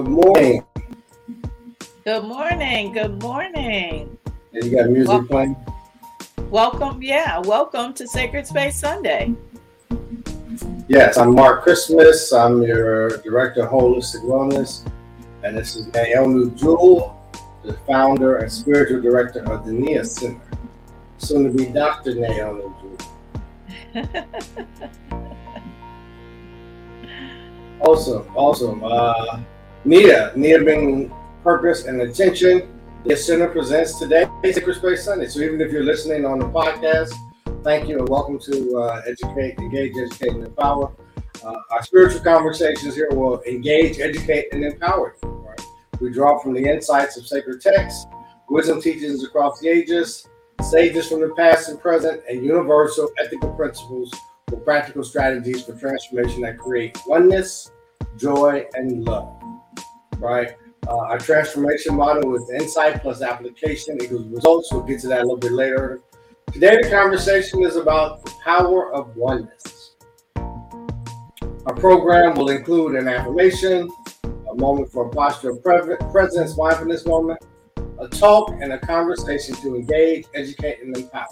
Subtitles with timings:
[0.00, 0.64] Good morning.
[2.06, 2.92] Good morning.
[2.94, 4.16] Good morning.
[4.54, 5.28] And you got music Welcome.
[5.28, 5.56] playing?
[6.48, 9.34] Welcome, yeah, welcome to Sacred Space Sunday.
[10.88, 12.32] Yes, I'm Marc Christmas.
[12.32, 14.90] I'm your Director of Holistic Wellness.
[15.42, 17.20] And this is Naomi Jewell,
[17.62, 20.40] the founder and spiritual director of the NIA Center.
[21.18, 22.14] Soon to be Dr.
[22.14, 22.62] Naomi
[23.92, 24.16] Jewell.
[27.82, 28.84] Awesome, awesome.
[28.84, 29.40] Uh,
[29.86, 31.10] Nia, Nia being
[31.42, 32.68] purpose and attention.
[33.02, 35.26] This center presents today Sacred Space Sunday.
[35.26, 37.14] So even if you're listening on the podcast,
[37.64, 40.92] thank you and welcome to uh, Educate, Engage, Educate, and Empower.
[41.42, 45.28] Uh, our spiritual conversations here will engage, educate, and empower you.
[45.30, 45.64] Right?
[45.98, 48.04] We draw from the insights of sacred texts,
[48.50, 50.28] wisdom teachings across the ages,
[50.60, 54.14] sages from the past and present, and universal ethical principles
[54.46, 57.70] for practical strategies for transformation that create oneness,
[58.18, 59.40] joy, and love.
[60.20, 60.54] Right?
[60.86, 64.72] Uh, our transformation model is insight plus application equals results.
[64.72, 66.00] We'll get to that a little bit later.
[66.52, 69.94] Today, the conversation is about the power of oneness.
[70.36, 73.88] Our program will include an affirmation,
[74.24, 77.38] a moment for a posture of pre- presence, mindfulness moment,
[78.00, 81.28] a talk, and a conversation to engage, educate, and empower.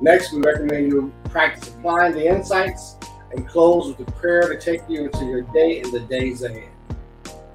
[0.00, 2.96] Next, we recommend you practice applying the insights
[3.30, 6.73] and close with a prayer to take you into your day and the days ahead.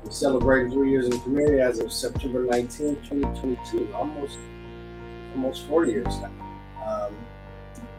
[0.10, 3.94] We're celebrating three years in the community as of September 19, 2022.
[3.94, 4.40] Almost,
[5.36, 6.32] almost four years now.
[6.84, 7.16] Um,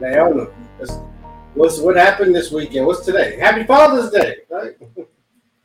[0.00, 0.50] Naomi,
[1.54, 2.86] what's what happened this weekend?
[2.86, 3.38] What's today?
[3.38, 4.76] Happy Father's Day, right?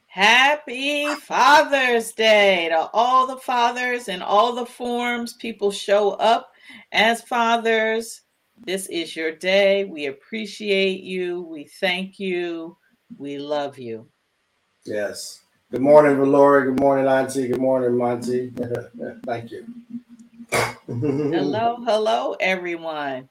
[0.05, 5.33] Happy Father's Day to all the fathers in all the forms.
[5.33, 6.51] People show up
[6.91, 8.21] as fathers.
[8.63, 9.85] This is your day.
[9.85, 11.41] We appreciate you.
[11.41, 12.77] We thank you.
[13.17, 14.07] We love you.
[14.85, 15.41] Yes.
[15.75, 16.67] Good morning, Valori.
[16.67, 17.49] Good morning, Auntie.
[17.49, 18.49] Good morning, Monty.
[19.25, 19.65] Thank you.
[20.87, 23.27] Hello, hello, everyone.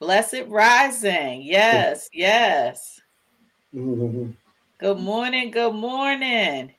[0.00, 1.42] Blessed rising.
[1.42, 3.00] Yes, yes.
[3.72, 6.72] Good morning, good morning.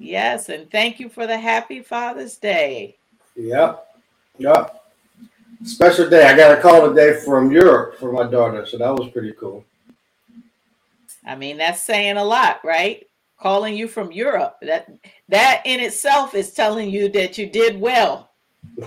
[0.00, 2.96] Yes, and thank you for the happy Father's Day.
[3.36, 3.86] Yep.
[4.38, 4.84] Yep.
[5.62, 6.24] Special day.
[6.26, 9.64] I got a call today from Europe for my daughter, so that was pretty cool.
[11.24, 13.06] I mean, that's saying a lot, right?
[13.38, 14.56] Calling you from Europe.
[14.62, 14.88] That
[15.28, 18.30] that in itself is telling you that you did well.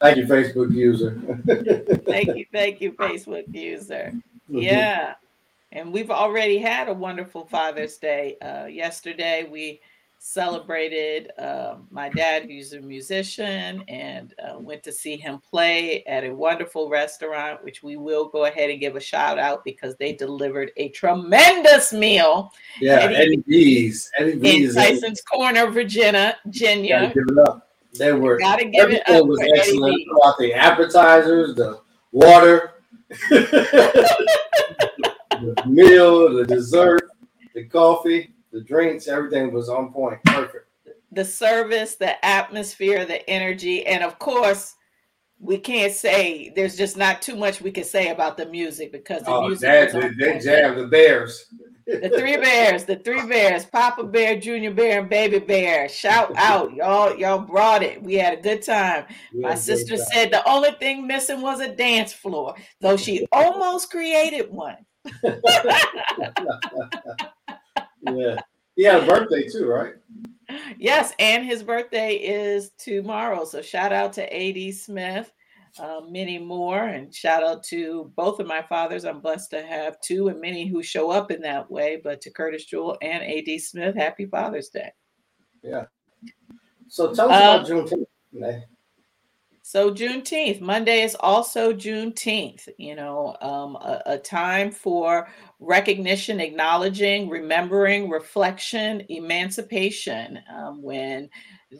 [0.00, 1.20] Thank you, Facebook user.
[2.04, 4.12] Thank you, thank you, Facebook user.
[4.48, 5.14] Yeah.
[5.72, 8.36] And we've already had a wonderful Father's Day.
[8.40, 9.80] Uh, yesterday, we
[10.26, 16.24] celebrated uh, my dad, who's a musician, and uh, went to see him play at
[16.24, 20.12] a wonderful restaurant, which we will go ahead and give a shout out because they
[20.12, 24.10] delivered a tremendous meal Yeah, Eddie- Eddie V's.
[24.18, 24.74] Eddie in B's.
[24.74, 26.36] Tyson's Corner, Virginia.
[26.44, 27.12] Virginia.
[27.14, 27.68] give it up.
[27.96, 32.72] They were Gotta give it everything up was excellent about the appetizers, the water,
[33.30, 34.26] the
[35.66, 37.08] meal, the dessert,
[37.54, 40.18] the coffee, the drinks, everything was on point.
[40.24, 40.66] Perfect.
[41.12, 44.74] the service, the atmosphere, the energy, and of course,
[45.38, 49.22] we can't say there's just not too much we can say about the music because
[49.22, 49.60] the Oh, music.
[49.68, 50.16] that, they, point.
[50.78, 51.46] the Bears.
[51.86, 55.88] The three bears, the three bears, Papa Bear, Junior Bear, and Baby Bear.
[55.88, 57.16] Shout out, y'all!
[57.16, 58.02] Y'all brought it.
[58.02, 59.04] We had a good time.
[59.32, 64.50] My sister said the only thing missing was a dance floor, though she almost created
[64.50, 64.78] one.
[68.14, 68.40] yeah.
[68.76, 69.94] He had a birthday too, right?
[70.78, 73.44] Yes, and his birthday is tomorrow.
[73.44, 75.32] So shout out to AD Smith,
[75.78, 79.04] uh, many more, and shout out to both of my fathers.
[79.04, 82.00] I'm blessed to have two and many who show up in that way.
[82.02, 84.92] But to Curtis Jewell and AD Smith, happy Father's Day.
[85.62, 85.86] Yeah.
[86.88, 88.64] So tell us Uh, about Juneteenth.
[89.68, 92.68] So Juneteenth, Monday is also Juneteenth.
[92.78, 95.26] You know, um, a, a time for
[95.58, 100.38] recognition, acknowledging, remembering, reflection, emancipation.
[100.54, 101.28] Um, when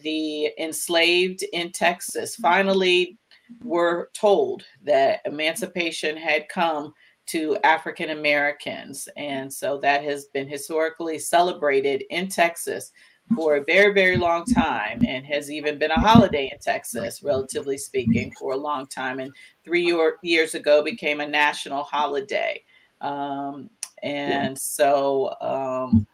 [0.03, 3.21] the enslaved in Texas finally
[3.62, 6.93] were told that emancipation had come
[7.27, 12.91] to African Americans, and so that has been historically celebrated in Texas
[13.34, 17.76] for a very, very long time and has even been a holiday in Texas, relatively
[17.76, 19.19] speaking, for a long time.
[19.19, 19.32] And
[19.64, 22.62] three year, years ago became a national holiday.
[23.00, 23.69] Um,
[24.02, 26.06] and so um,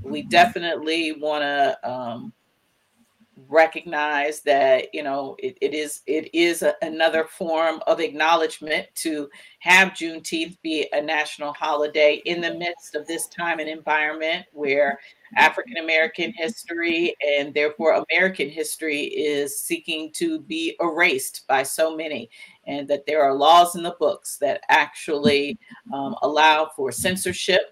[0.00, 2.32] we definitely want to um,
[3.48, 9.28] recognize that you know it, it is it is a, another form of acknowledgement to
[9.58, 15.00] have Juneteenth be a national holiday in the midst of this time and environment where
[15.36, 22.30] African American history and therefore American history is seeking to be erased by so many,
[22.66, 25.58] and that there are laws in the books that actually
[25.92, 27.62] um, allow for censorship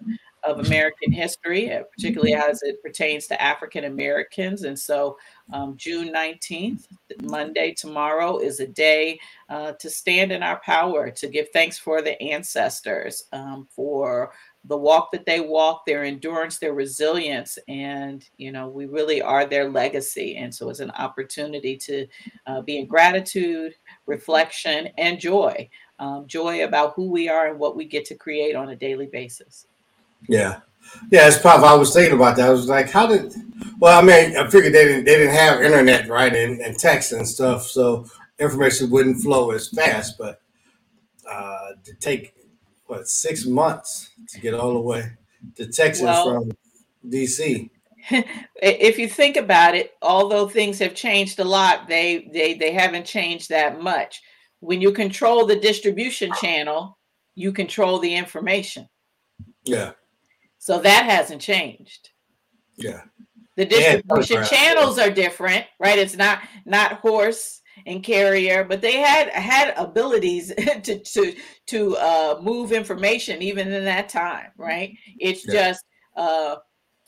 [0.43, 4.63] of American history, uh, particularly as it pertains to African Americans.
[4.63, 5.17] And so,
[5.51, 6.87] um, June 19th,
[7.23, 9.19] Monday, tomorrow, is a day
[9.49, 14.33] uh, to stand in our power, to give thanks for the ancestors, um, for
[14.65, 19.45] the walk that they walk, their endurance, their resilience, and you know, we really are
[19.45, 20.37] their legacy.
[20.37, 22.07] And so, it's an opportunity to
[22.47, 23.75] uh, be in gratitude,
[24.05, 25.69] reflection, and joy.
[25.99, 29.05] Um, joy about who we are and what we get to create on a daily
[29.05, 29.67] basis.
[30.27, 30.61] Yeah.
[31.11, 31.67] Yeah, it's probably.
[31.67, 32.47] I was thinking about that.
[32.47, 33.33] I was like, how did?
[33.79, 35.05] Well, I mean, I figured they didn't.
[35.05, 38.05] They didn't have internet, right, and, and text and stuff, so
[38.39, 40.17] information wouldn't flow as fast.
[40.17, 40.41] But
[41.29, 42.33] uh, to take
[42.85, 45.11] what six months to get all the way
[45.55, 46.51] to Texas well, from
[47.09, 47.69] DC.
[48.55, 53.05] If you think about it, although things have changed a lot, they they they haven't
[53.05, 54.21] changed that much.
[54.59, 56.97] When you control the distribution channel,
[57.35, 58.87] you control the information.
[59.63, 59.91] Yeah.
[60.63, 62.11] So that hasn't changed.
[62.77, 63.01] Yeah.
[63.57, 65.99] The distribution channels are different, right?
[65.99, 72.39] It's not not horse and carrier, but they had had abilities to to to uh,
[72.41, 74.97] move information even in that time, right?
[75.19, 75.53] It's yeah.
[75.53, 75.83] just
[76.15, 76.55] uh,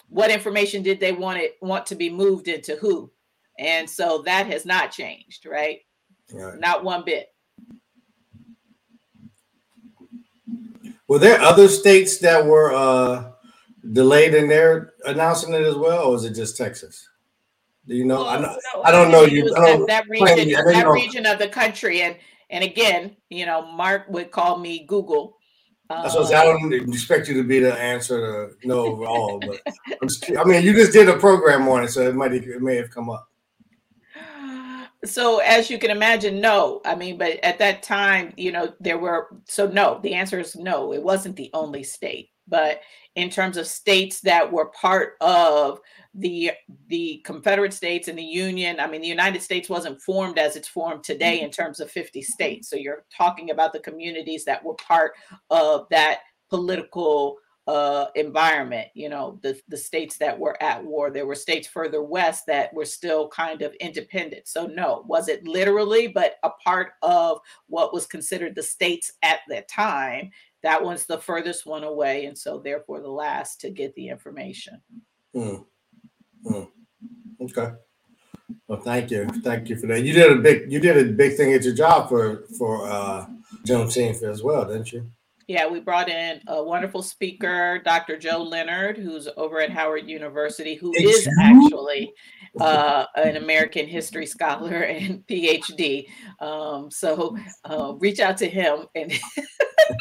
[0.09, 3.09] what information did they want it want to be moved into who,
[3.57, 5.79] and so that has not changed, right?
[6.33, 6.59] right.
[6.59, 7.27] Not one bit.
[11.07, 13.31] Were there other states that were uh,
[13.91, 17.07] delayed in their announcing it as well, or was it just Texas?
[17.87, 18.21] Do you know?
[18.21, 19.53] Well, I, know no, I don't know you.
[19.53, 22.15] Don't that, region, that region of the country, and
[22.49, 25.37] and again, you know, Marc would call me Google.
[25.89, 29.61] Um, I, I don't expect you to be the answer to know all, but
[30.03, 32.75] just, i mean, you just did a program on it, so it might it may
[32.75, 33.29] have come up.
[35.03, 36.81] So as you can imagine, no.
[36.83, 39.99] I mean, but at that time, you know, there were so no.
[40.01, 40.93] The answer is no.
[40.93, 42.81] It wasn't the only state, but
[43.15, 45.79] in terms of states that were part of
[46.13, 46.51] the
[46.87, 48.79] the Confederate States and the Union.
[48.79, 51.45] I mean, the United States wasn't formed as it's formed today mm-hmm.
[51.45, 52.69] in terms of 50 states.
[52.69, 55.13] So you're talking about the communities that were part
[55.49, 56.19] of that
[56.49, 58.87] political uh, environment.
[58.93, 61.09] You know, the the states that were at war.
[61.09, 64.47] There were states further west that were still kind of independent.
[64.47, 69.39] So no, was it literally, but a part of what was considered the states at
[69.49, 70.31] that time
[70.65, 74.81] that one's the furthest one away and so therefore the last to get the information
[75.35, 75.63] mm.
[76.43, 76.67] Mm.
[77.39, 77.73] okay
[78.67, 81.37] well thank you thank you for that you did a big you did a big
[81.37, 83.27] thing at your job for for uh
[83.63, 85.07] juneteenth as well didn't you
[85.47, 88.17] yeah, we brought in a wonderful speaker, Dr.
[88.17, 92.13] Joe Leonard, who's over at Howard University, who is actually
[92.59, 96.07] uh, an American history scholar and PhD.
[96.39, 99.13] Um, so uh, reach out to him and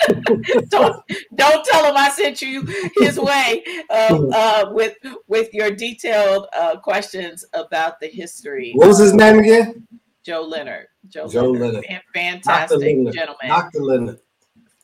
[0.70, 1.02] don't
[1.34, 4.96] don't tell him I sent you his way um, uh, with
[5.26, 8.72] with your detailed uh, questions about the history.
[8.74, 9.86] What was his name again?
[10.24, 10.86] Joe Leonard.
[11.08, 11.84] Joe, Joe Leonard.
[11.86, 12.02] Leonard.
[12.14, 12.86] Fantastic Dr.
[12.86, 13.14] Leonard.
[13.14, 13.48] gentleman.
[13.48, 13.80] Dr.
[13.80, 14.18] Leonard.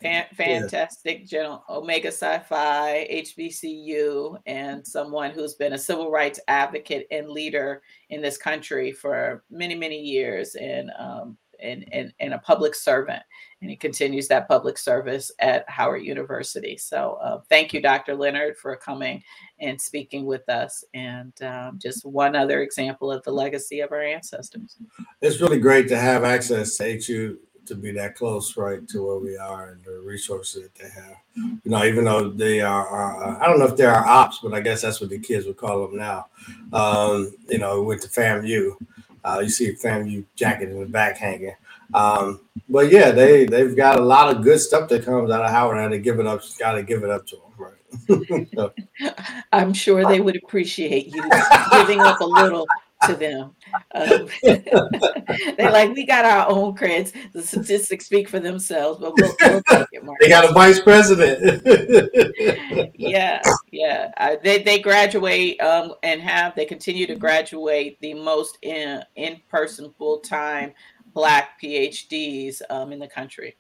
[0.03, 1.27] Fan- fantastic yeah.
[1.27, 7.83] general Omega Psi Phi HBCU, and someone who's been a civil rights advocate and leader
[8.09, 13.23] in this country for many, many years, and um, and, and, and a public servant.
[13.61, 16.77] And he continues that public service at Howard University.
[16.77, 18.15] So uh, thank you, Dr.
[18.15, 19.23] Leonard, for coming
[19.61, 20.83] and speaking with us.
[20.95, 24.79] And um, just one other example of the legacy of our ancestors.
[25.21, 27.39] It's really great to have access to HU
[27.71, 31.17] to be that close, right, to where we are and the resources that they have.
[31.37, 34.53] You know, even though they are, are I don't know if they are ops, but
[34.53, 36.27] I guess that's what the kids would call them now.
[36.73, 38.77] Um, you know, went to FAMU.
[39.25, 41.55] Uh, you see a FAMU jacket in the back hanging.
[41.95, 45.51] Um, but yeah, they they've got a lot of good stuff that comes out of
[45.51, 46.43] Howard, and they give it up.
[46.59, 47.47] Got to give it up to them.
[49.53, 51.23] I'm sure they would appreciate you
[51.73, 52.67] giving up a little
[53.07, 53.55] to them.
[53.95, 57.13] Um, they're like, we got our own creds.
[57.33, 60.05] The statistics speak for themselves, but we'll, we'll take it.
[60.05, 60.21] Marc.
[60.21, 61.63] They got a vice president.
[62.95, 64.13] yeah, yeah.
[64.17, 69.41] Uh, they they graduate um, and have they continue to graduate the most in in
[69.49, 70.73] person full time
[71.15, 73.57] Black PhDs um, in the country.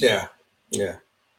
[0.00, 0.28] Yeah,
[0.70, 0.96] yeah.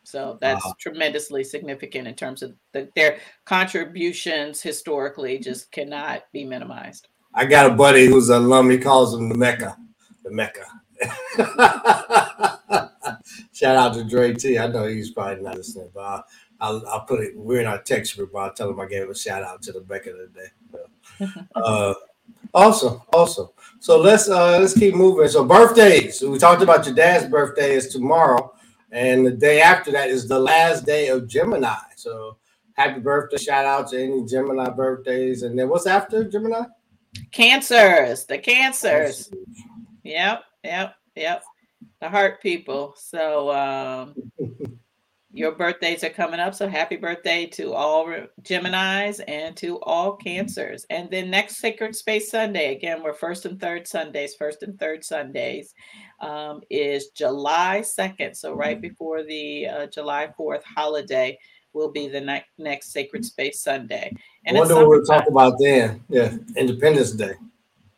[0.08, 6.46] So that's uh, tremendously significant in terms of the, their contributions historically just cannot be
[6.46, 7.10] minimized.
[7.38, 8.72] I got a buddy who's an alum.
[8.72, 9.78] He calls him the Mecca,
[10.24, 10.66] the Mecca.
[13.54, 14.58] Shout out to Dre T.
[14.58, 16.26] I know he's probably not listening, but I'll,
[16.60, 17.38] I'll, I'll put it.
[17.38, 18.36] We're in our text group.
[18.36, 20.48] I'll tell him I gave a shout out to the Mecca today.
[21.56, 21.94] uh,
[22.56, 23.50] awesome, awesome.
[23.82, 25.28] So let's uh, let's keep moving.
[25.28, 26.18] So birthdays.
[26.18, 28.52] So we talked about your dad's birthday is tomorrow,
[28.92, 31.76] and the day after that is the last day of Gemini.
[31.98, 32.38] So
[32.74, 33.38] happy birthday!
[33.38, 35.44] Shout out to any Gemini birthdays.
[35.44, 36.64] And then what's after Gemini?
[37.32, 38.26] Cancers.
[38.26, 39.30] The cancers.
[40.04, 40.44] Yep.
[40.64, 40.96] Yep.
[41.16, 41.44] Yep.
[42.02, 42.96] The heart people.
[42.98, 44.16] So um,
[45.38, 46.56] your birthdays are coming up.
[46.56, 48.08] So happy birthday to all
[48.42, 50.86] Geminis and to all Cancers.
[50.90, 55.04] And then next Sacred Space Sunday, again, we're first and third Sundays, first and third
[55.04, 55.76] Sundays,
[56.22, 58.36] um, is July 2nd.
[58.36, 61.38] So right before the uh, July 4th holiday
[61.74, 64.16] will be the ne- next Sacred Space Sunday.
[64.46, 66.04] And I wonder what we'll talk about then.
[66.10, 67.34] Yeah, Independence Day.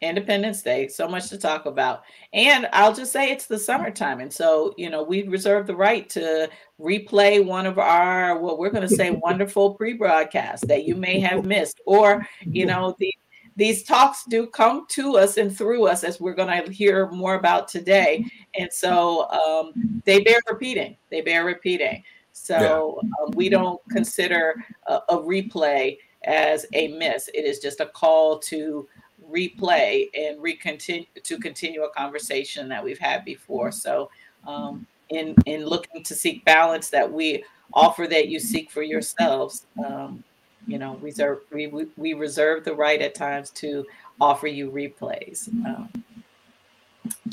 [0.02, 0.88] Independence Day.
[0.88, 2.04] So much to talk about.
[2.32, 4.22] And I'll just say it's the summertime.
[4.22, 6.50] And so, you know, we reserve the right to
[6.80, 11.20] replay one of our, what we're going to say, wonderful pre broadcasts that you may
[11.20, 11.82] have missed.
[11.86, 13.14] Or, you know, the,
[13.58, 17.36] these talks do come to us and through us as we're going to hear more
[17.36, 18.26] about today.
[18.58, 20.96] And so um, they bear repeating.
[21.10, 22.04] They bear repeating.
[22.42, 23.10] So yeah.
[23.24, 24.56] um, we don't consider
[24.88, 27.30] a, a replay as a miss.
[27.34, 28.88] It is just a call to
[29.30, 33.72] replay and recontinue to continue a conversation that we've had before.
[33.72, 34.10] So,
[34.48, 37.44] um, in in looking to seek balance that we
[37.74, 40.24] offer that you seek for yourselves, um,
[40.68, 43.86] you know, reserve we, we, we reserve the right at times to
[44.22, 45.48] offer you replays.
[45.66, 45.90] Um,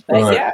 [0.07, 0.35] but right.
[0.35, 0.53] yeah.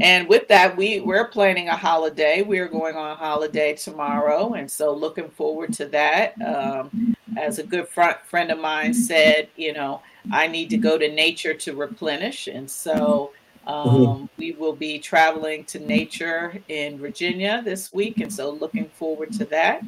[0.00, 2.42] And with that, we we're planning a holiday.
[2.42, 6.40] We're going on a holiday tomorrow, and so looking forward to that.
[6.42, 10.98] Um, as a good front friend of mine said, you know, I need to go
[10.98, 12.46] to nature to replenish.
[12.46, 13.32] And so
[13.66, 14.24] um, mm-hmm.
[14.36, 18.20] we will be traveling to nature in Virginia this week.
[18.20, 19.82] And so looking forward to that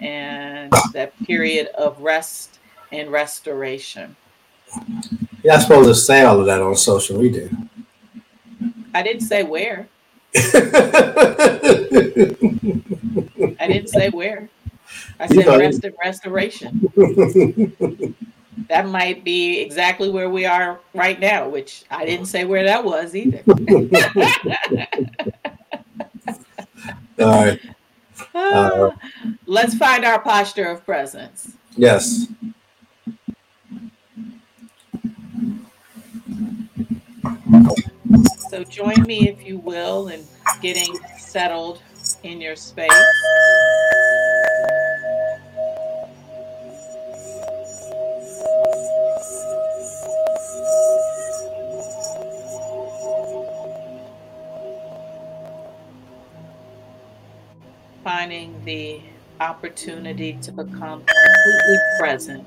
[0.00, 2.58] and that period of rest
[2.92, 4.16] and restoration.
[5.42, 7.50] Yeah, I supposed to say all of that on social media.
[8.94, 9.88] I didn't say where.
[10.34, 10.40] I
[13.66, 14.48] didn't say where.
[15.18, 16.92] I said rest and restoration.
[18.68, 22.84] that might be exactly where we are right now, which I didn't say where that
[22.84, 23.42] was either.
[27.18, 27.60] All right.
[28.34, 28.90] Uh,
[29.46, 31.56] let's find our posture of presence.
[31.76, 32.26] Yes.
[38.50, 40.26] So join me, if you will, in
[40.60, 41.80] getting settled
[42.24, 42.90] in your space.
[58.02, 59.00] finding the
[59.38, 62.44] opportunity to become completely present.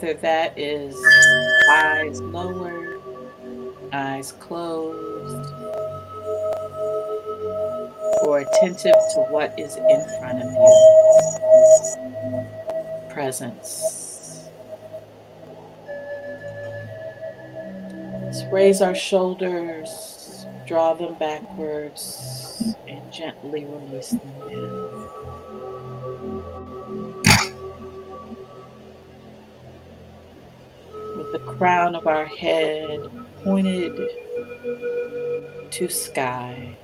[0.00, 0.94] Whether that is
[1.72, 3.00] eyes lowered,
[3.92, 5.52] eyes closed,
[8.22, 12.46] or attentive to what is in front of you
[13.12, 14.48] presence.
[18.22, 25.47] Let's raise our shoulders, draw them backwards, and gently release them down.
[31.32, 33.10] The crown of our head
[33.42, 34.00] pointed
[35.70, 36.76] to sky.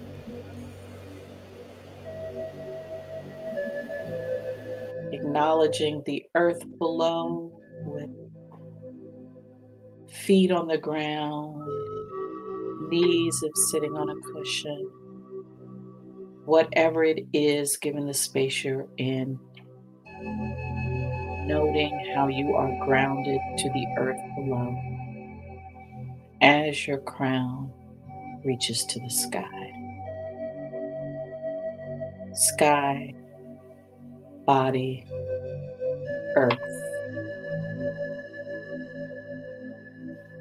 [5.34, 7.50] acknowledging the earth below
[7.84, 8.10] with
[10.08, 11.60] feet on the ground,
[12.88, 14.90] knees of sitting on a cushion,
[16.44, 19.38] whatever it is, given the space you're in,
[21.46, 24.76] noting how you are grounded to the earth below
[26.40, 27.72] as your crown
[28.44, 29.72] reaches to the sky.
[32.34, 33.14] Sky
[34.46, 35.06] body,
[36.36, 36.58] earth.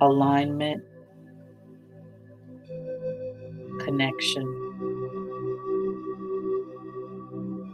[0.01, 0.83] Alignment,
[3.79, 4.45] connection,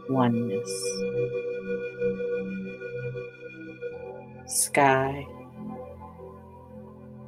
[0.08, 1.39] oneness.
[4.70, 5.26] Sky,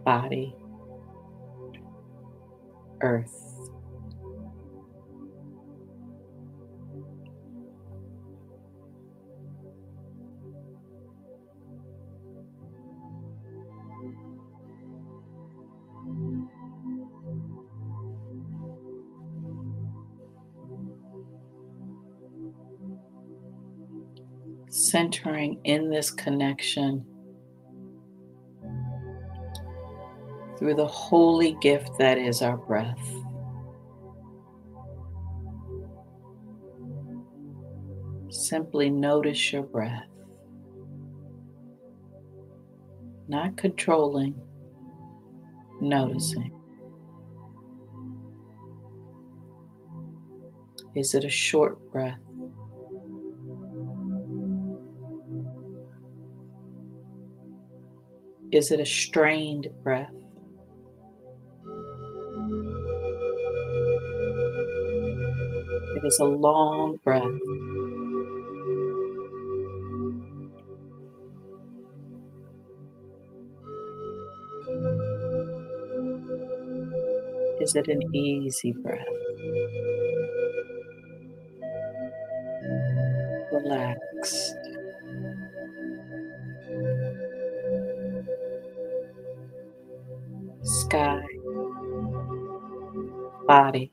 [0.05, 0.55] body,
[3.01, 3.49] earth.
[24.69, 27.05] centering in this connection
[30.63, 32.97] through the holy gift that is our breath.
[38.31, 40.07] Simply notice your breath,
[43.27, 44.41] not controlling,
[45.81, 46.53] noticing.
[50.95, 52.21] Is it a short breath?
[58.53, 60.13] Is it a strained breath?
[66.05, 67.23] Is a long breath.
[77.61, 79.07] Is it an easy breath?
[83.53, 84.57] Relaxed.
[90.65, 91.23] Sky,
[93.47, 93.92] body,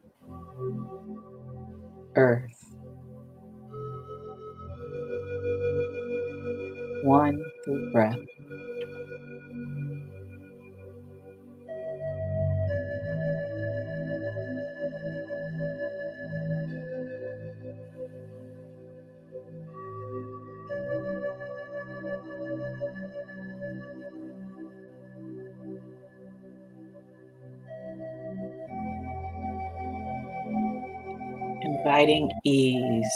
[32.44, 33.10] Ease.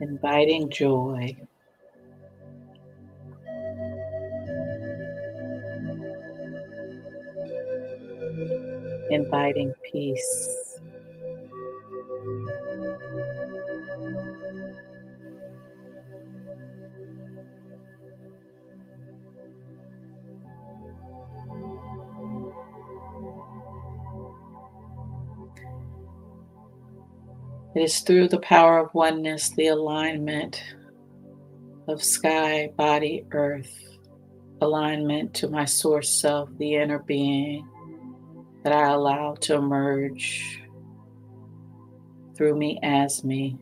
[0.00, 1.36] Inviting joy.
[9.10, 10.65] Inviting peace.
[27.76, 30.64] It is through the power of oneness, the alignment
[31.86, 33.70] of sky, body, earth,
[34.62, 37.68] alignment to my source self, the inner being
[38.64, 40.62] that I allow to emerge
[42.34, 43.58] through me as me.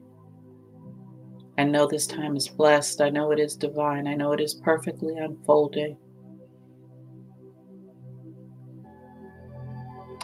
[1.58, 3.00] I know this time is blessed.
[3.00, 4.06] I know it is divine.
[4.06, 5.96] I know it is perfectly unfolding.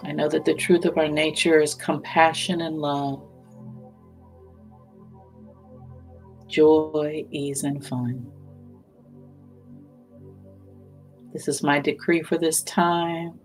[0.05, 3.27] I know that the truth of our nature is compassion and love.
[6.51, 8.31] Joy, ease, and fun.
[11.33, 13.39] This is my decree for this time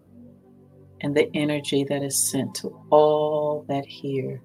[1.01, 4.41] and the energy that is sent to all that hear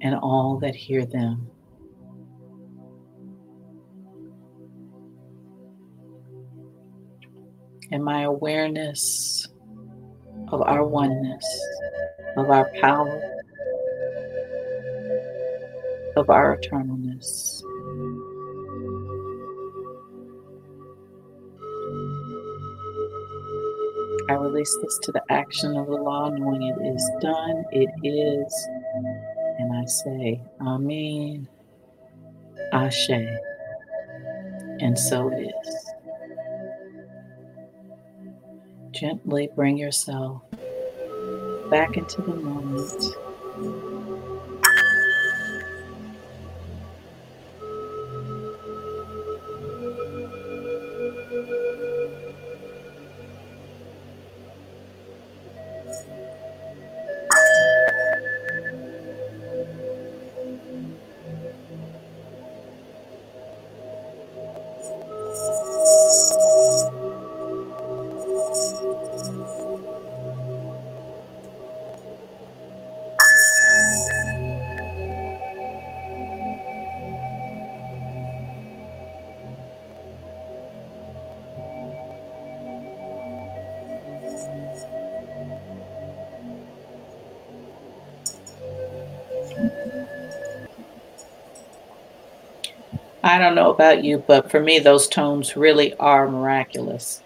[0.00, 1.50] and all that hear them.
[7.90, 9.46] And my awareness
[10.48, 11.44] of our oneness,
[12.36, 13.33] of our power,
[16.16, 17.62] of our eternalness.
[24.28, 28.68] I release this to the action of the law, knowing it is done, it is,
[29.58, 31.46] and I say, Amen,
[32.72, 33.10] Ashe,
[34.80, 35.92] and so it is.
[38.92, 40.42] Gently bring yourself
[41.70, 43.04] back into the moment.
[93.34, 97.20] I don't know about you, but for me, those tones really are miraculous.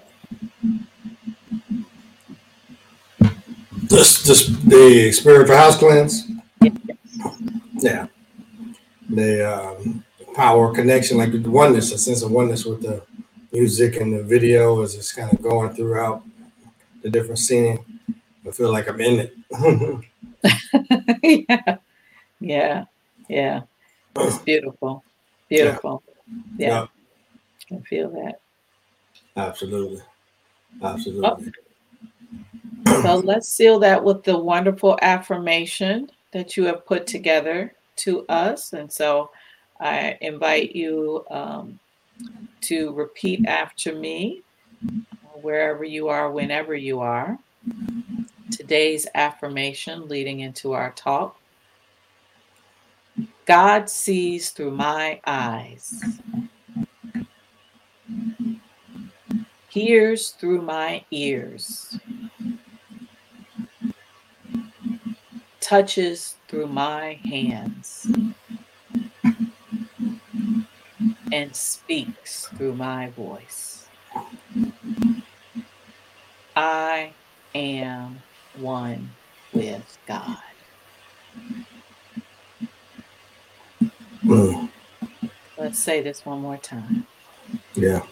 [3.89, 6.27] Just, just the spiritual house cleanse.
[7.75, 8.07] Yeah,
[9.11, 10.03] the um,
[10.35, 13.03] power connection, like the oneness, a sense of oneness with the
[13.53, 16.23] music and the video as it's kind of going throughout
[17.03, 17.85] the different scene.
[18.47, 21.45] I feel like I'm in it.
[21.51, 21.77] yeah,
[22.41, 22.85] yeah,
[23.29, 23.61] yeah.
[24.17, 25.05] It's beautiful,
[25.49, 26.03] beautiful.
[26.57, 26.87] Yeah,
[27.71, 27.79] yeah.
[27.79, 28.41] I feel that.
[29.37, 30.03] Absolutely,
[30.83, 31.53] absolutely.
[32.87, 33.03] Oh.
[33.03, 38.73] So let's seal that with the wonderful affirmation that you have put together to us,
[38.73, 39.31] and so
[39.81, 41.79] I invite you um,
[42.63, 44.43] to repeat after me,
[45.43, 47.39] wherever you are, whenever you are.
[48.51, 51.38] Today's affirmation leading into our talk
[53.47, 56.03] God sees through my eyes,
[59.71, 61.99] hears through my ears,
[65.61, 68.07] touches through my hands
[71.33, 73.87] and speaks through my voice.
[76.57, 77.13] I
[77.55, 78.23] am
[78.59, 79.11] one
[79.53, 80.48] with God.
[84.29, 84.69] Mm.
[85.57, 87.07] Let's say this one more time.
[87.75, 88.03] Yeah.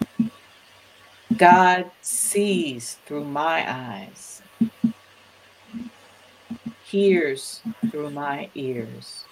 [1.37, 4.41] God sees through my eyes,
[6.87, 9.25] hears through my ears,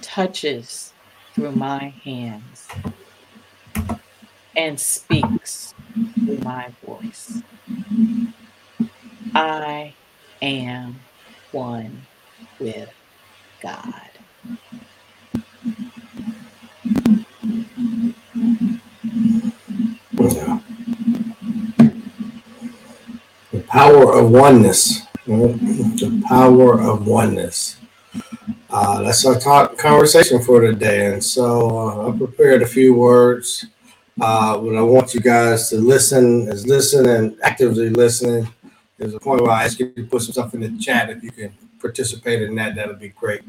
[0.00, 0.92] touches
[1.34, 2.68] through my hands
[4.56, 5.74] and speaks
[6.24, 7.42] through my voice.
[9.34, 9.94] I
[10.40, 11.00] am
[11.50, 12.02] one
[12.60, 12.90] with
[13.60, 14.10] God.
[23.52, 25.04] The power of oneness.
[25.26, 27.76] The power of oneness.
[28.70, 31.12] Uh, that's our talk conversation for today.
[31.12, 33.66] And so uh, I prepared a few words.
[34.20, 38.46] Uh, but I want you guys to listen, is listen and actively listening.
[38.96, 41.10] There's a point where I ask you to put some stuff in the chat.
[41.10, 43.42] If you can participate in that, that'll be great.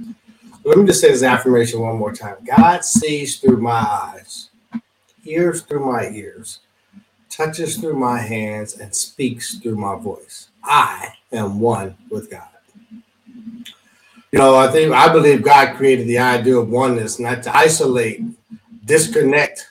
[0.63, 4.49] let me just say this affirmation one more time God sees through my eyes,
[5.23, 6.61] hears through my ears,
[7.35, 10.47] touches through my hands, and speaks through my voice.
[10.63, 12.47] I am one with God.
[14.31, 18.21] You know, I think I believe God created the idea of oneness not to isolate,
[18.85, 19.69] disconnect,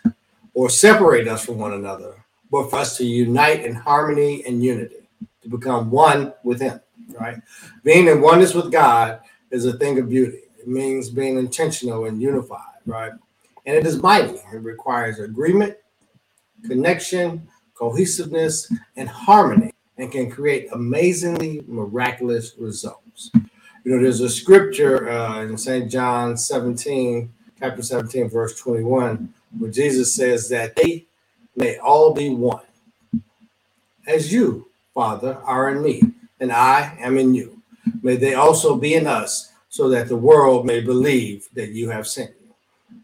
[0.53, 2.15] or separate us from one another,
[2.51, 4.97] but for us to unite in harmony and unity,
[5.43, 6.81] to become one with Him,
[7.19, 7.41] right?
[7.83, 10.39] Being in oneness with God is a thing of beauty.
[10.59, 13.13] It means being intentional and unified, right?
[13.67, 14.35] And it is mighty.
[14.53, 15.77] It requires agreement,
[16.67, 23.31] connection, cohesiveness, and harmony, and can create amazingly miraculous results.
[23.85, 25.91] You know, there's a scripture uh, in St.
[25.91, 31.07] John 17, chapter 17, verse 21, where Jesus says that they
[31.57, 32.65] may all be one,
[34.07, 36.03] as you, Father, are in me,
[36.41, 37.63] and I am in you.
[38.03, 42.07] May they also be in us, so that the world may believe that you have
[42.07, 42.55] sent me.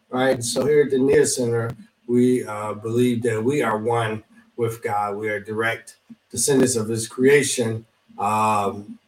[0.09, 0.43] Right?
[0.43, 1.71] So here at the Nia Center,
[2.07, 4.23] we uh, believe that we are one
[4.61, 5.16] with God.
[5.16, 5.96] We are direct
[6.31, 7.87] descendants of His creation.
[8.18, 8.99] Um,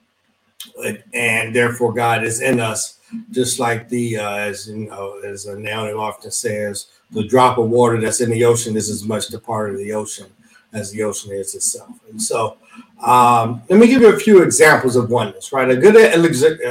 [1.12, 2.98] and therefore God is in us,
[3.30, 7.68] just like the uh, as you know, as a Naomi often says, the drop of
[7.68, 10.26] water that's in the ocean is as much the part of the ocean
[10.72, 11.90] as the ocean is itself.
[12.08, 12.56] And so,
[13.04, 15.52] um, let me give you a few examples of oneness.
[15.52, 15.96] Right, a good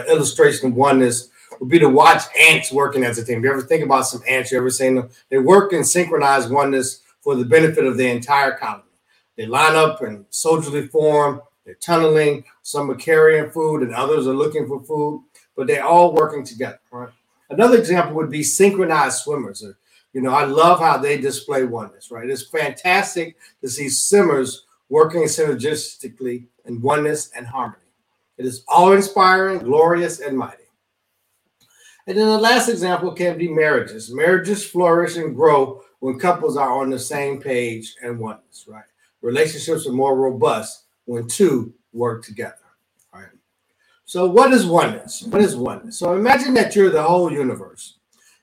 [0.09, 3.37] illustration of oneness would be to watch ants working as a team.
[3.37, 4.51] If you ever think about some ants?
[4.51, 5.09] You ever seen them?
[5.29, 8.83] They work in synchronized oneness for the benefit of the entire colony.
[9.37, 12.43] They line up in soldierly form they're tunneling.
[12.63, 15.23] Some are carrying food, and others are looking for food.
[15.55, 16.79] But they're all working together.
[16.91, 17.09] Right.
[17.49, 19.63] Another example would be synchronized swimmers.
[19.63, 19.73] Uh,
[20.13, 22.09] you know, I love how they display oneness.
[22.11, 22.29] Right.
[22.29, 27.77] It's fantastic to see swimmers working synergistically in oneness and harmony.
[28.37, 30.57] It is awe-inspiring, glorious, and mighty.
[32.07, 34.13] And then the last example can be marriages.
[34.13, 38.83] Marriages flourish and grow when couples are on the same page and oneness, right?
[39.21, 42.55] Relationships are more robust when two work together.
[43.13, 43.29] Right.
[44.05, 45.21] So, what is oneness?
[45.21, 45.99] What is oneness?
[45.99, 47.99] So, imagine that you're the whole universe.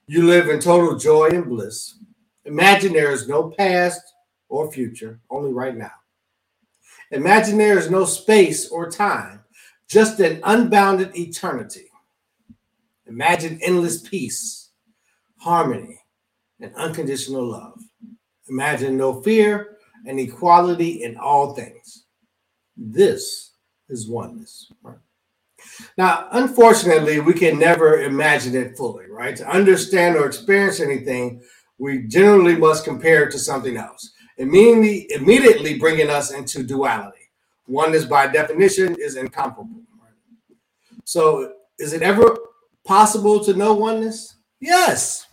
[0.07, 1.99] You live in total joy and bliss.
[2.45, 4.01] Imagine there is no past
[4.49, 5.93] or future, only right now.
[7.11, 9.41] Imagine there is no space or time,
[9.89, 11.87] just an unbounded eternity.
[13.07, 14.71] Imagine endless peace,
[15.39, 16.01] harmony,
[16.61, 17.81] and unconditional love.
[18.49, 22.05] Imagine no fear and equality in all things.
[22.77, 23.53] This
[23.89, 24.73] is oneness.
[25.97, 29.37] Now, unfortunately, we can never imagine it fully, right?
[29.37, 31.43] To understand or experience anything,
[31.79, 37.19] we generally must compare it to something else, immediately, immediately bringing us into duality.
[37.67, 39.83] Oneness, by definition, is incomparable.
[40.01, 40.57] Right?
[41.05, 42.37] So, is it ever
[42.85, 44.37] possible to know oneness?
[44.61, 45.27] Yes,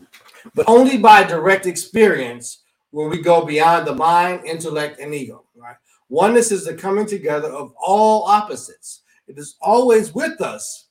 [0.54, 5.46] but only by direct experience where we go beyond the mind, intellect, and ego.
[5.56, 5.76] Right?
[6.10, 10.88] Oneness is the coming together of all opposites it is always with us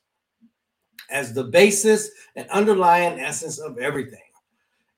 [1.10, 4.18] as the basis and underlying essence of everything.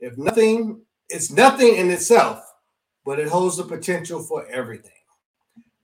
[0.01, 2.41] If nothing, it's nothing in itself,
[3.05, 4.91] but it holds the potential for everything.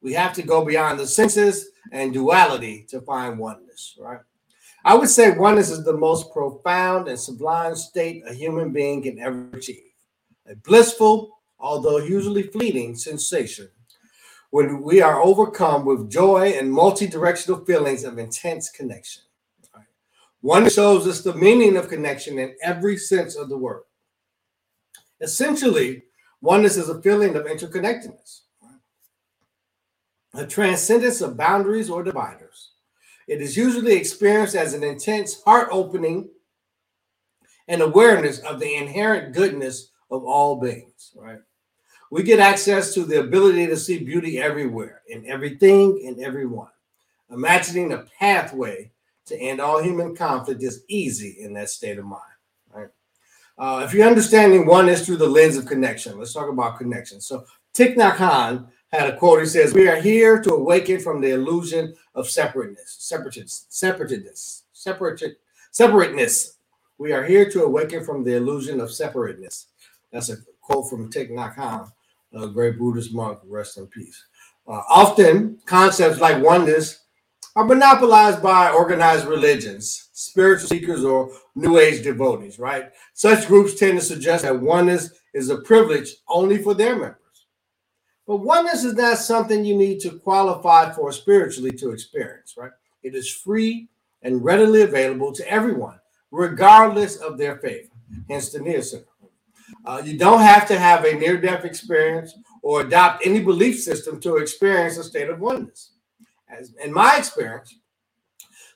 [0.00, 4.20] We have to go beyond the senses and duality to find oneness, right?
[4.84, 9.18] I would say oneness is the most profound and sublime state a human being can
[9.20, 9.92] ever achieve.
[10.46, 13.68] A blissful, although usually fleeting, sensation
[14.52, 19.22] when we are overcome with joy and multi-directional feelings of intense connection.
[20.42, 23.84] One shows us the meaning of connection in every sense of the word.
[25.22, 26.02] Essentially,
[26.42, 28.74] oneness is a feeling of interconnectedness, right?
[30.34, 32.71] a transcendence of boundaries or dividers.
[33.32, 36.28] It is usually experienced as an intense heart opening
[37.66, 41.38] and awareness of the inherent goodness of all beings, right?
[42.10, 46.68] We get access to the ability to see beauty everywhere, in everything, and everyone.
[47.30, 48.90] Imagining a pathway
[49.24, 52.20] to end all human conflict is easy in that state of mind.
[52.70, 52.88] Right?
[53.56, 57.18] Uh, if you're understanding one is through the lens of connection, let's talk about connection.
[57.22, 59.40] So Thich Nhat Hanh had a quote.
[59.40, 65.38] He says, "We are here to awaken from the illusion of separateness, separateness, separateness, separate,
[65.70, 66.54] separateness.
[66.98, 69.66] We are here to awaken from the illusion of separateness."
[70.12, 71.90] That's a quote from Thich Nhat Hanh
[72.34, 74.24] a great Buddhist monk, rest in peace.
[74.66, 77.00] Uh, often, concepts like oneness
[77.56, 82.90] are monopolized by organized religions, spiritual seekers, or New Age devotees, right?
[83.12, 87.16] Such groups tend to suggest that oneness is a privilege only for their members.
[88.26, 92.70] But oneness is not something you need to qualify for spiritually to experience, right?
[93.02, 93.88] It is free
[94.22, 95.98] and readily available to everyone,
[96.30, 97.90] regardless of their faith,
[98.28, 99.06] hence the Nia center.
[99.84, 104.20] Uh, you don't have to have a near death experience or adopt any belief system
[104.20, 105.92] to experience a state of oneness.
[106.48, 107.74] As in my experience,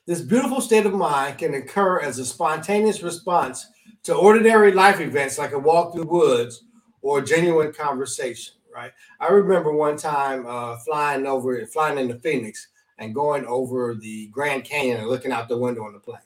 [0.05, 3.67] this beautiful state of mind can occur as a spontaneous response
[4.03, 6.63] to ordinary life events like a walk through the woods
[7.01, 8.91] or a genuine conversation, right?
[9.19, 12.67] I remember one time uh, flying over, flying into Phoenix
[12.99, 16.19] and going over the Grand Canyon and looking out the window on the plane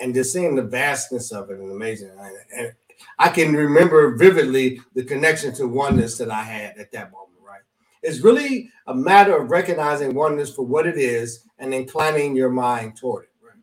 [0.00, 2.10] and just seeing the vastness of it and amazing.
[2.56, 2.72] And
[3.18, 7.60] I can remember vividly the connection to oneness that I had at that moment, right?
[8.02, 12.96] It's really a matter of recognizing oneness for what it is and inclining your mind
[12.96, 13.58] toward it, right?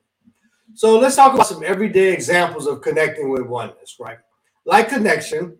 [0.75, 4.19] So let's talk about some everyday examples of connecting with oneness, right?
[4.63, 5.57] Like connection,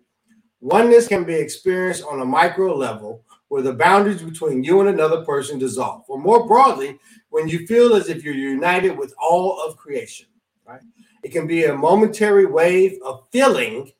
[0.62, 5.24] oneness can be experienced on a micro level where the boundaries between you and another
[5.24, 6.98] person dissolve, or more broadly,
[7.28, 10.26] when you feel as if you're united with all of creation,
[10.66, 10.80] right?
[11.22, 13.92] It can be a momentary wave of feeling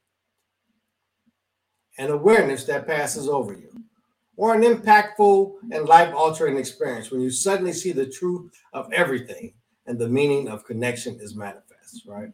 [1.99, 3.71] and awareness that passes over you,
[4.37, 9.53] or an impactful and life altering experience when you suddenly see the truth of everything
[9.87, 12.31] and the meaning of connection is manifest, right?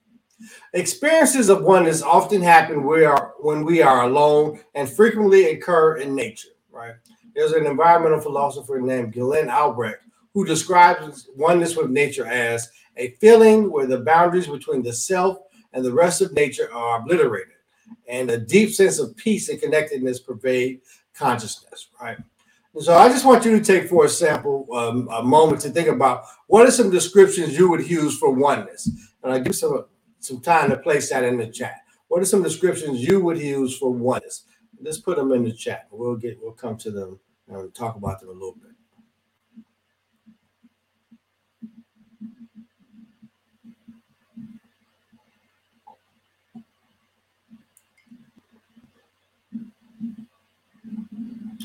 [0.73, 6.15] Experiences of oneness often happen we are, when we are alone and frequently occur in
[6.15, 6.95] nature, right?
[7.35, 10.03] There's an environmental philosopher named Glenn Albrecht
[10.35, 15.39] who describes oneness with nature as a feeling where the boundaries between the self
[15.73, 17.55] and the rest of nature are obliterated,
[18.09, 20.81] and a deep sense of peace and connectedness pervade
[21.15, 22.19] consciousness, right?
[22.75, 25.89] And so I just want you to take for example um, a moment to think
[25.89, 28.89] about what are some descriptions you would use for oneness,
[29.23, 29.85] and I give some
[30.21, 31.83] some time to place that in the chat.
[32.09, 34.45] What are some descriptions you would use for oneness?
[34.81, 35.89] Let's put them in the chat.
[35.91, 38.73] We'll get we'll come to them and talk about them a little bit.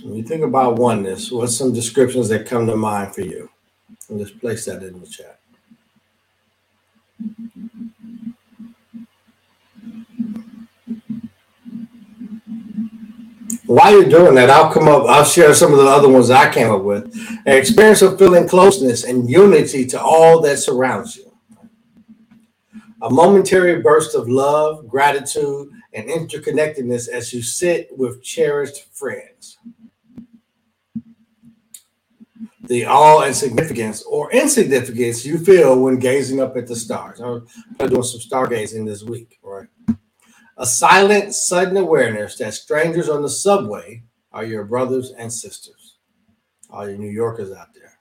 [0.04, 3.50] When you think about oneness, what's some descriptions that come to mind for you?
[4.10, 5.39] And just place that in the chat.
[13.65, 16.52] While you're doing that, I'll come up, I'll share some of the other ones I
[16.52, 17.06] came up with.
[17.45, 21.32] An experience of feeling closeness and unity to all that surrounds you.
[23.02, 29.58] A momentary burst of love, gratitude, and interconnectedness as you sit with cherished friends.
[32.62, 37.19] The awe and significance or insignificance you feel when gazing up at the stars.
[37.19, 37.45] I'm
[37.78, 39.38] doing some stargazing this week?
[40.63, 45.97] A silent, sudden awareness that strangers on the subway are your brothers and sisters.
[46.69, 47.97] All you New Yorkers out there.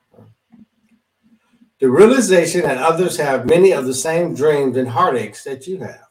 [1.80, 6.06] The realization that others have many of the same dreams and heartaches that you have.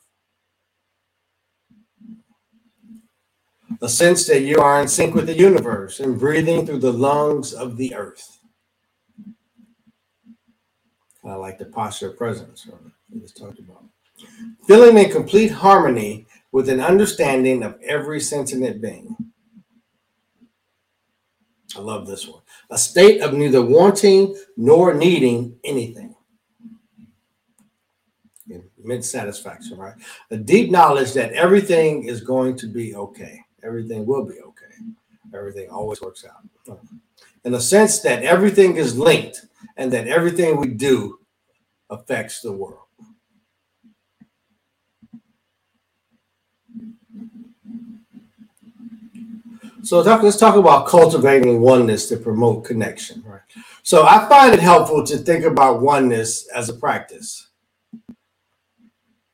[3.82, 7.54] A sense that you are in sync with the universe and breathing through the lungs
[7.54, 8.40] of the earth.
[11.24, 12.68] I like the posture of presence
[13.10, 13.86] we just talked about.
[14.68, 19.16] Feeling in complete harmony with an understanding of every sentient being.
[21.76, 26.16] I love this one a state of neither wanting nor needing anything.
[28.84, 29.94] Mid satisfaction, right?
[30.32, 33.40] A deep knowledge that everything is going to be okay.
[33.64, 34.74] Everything will be okay.
[35.36, 36.78] Everything always works out.
[37.44, 39.46] In the sense that everything is linked
[39.78, 41.20] and that everything we do
[41.90, 42.81] affects the world.
[49.84, 53.24] So let's talk about cultivating oneness to promote connection.
[53.26, 53.42] Right.
[53.84, 57.50] So I find it helpful to think about oneness as a practice,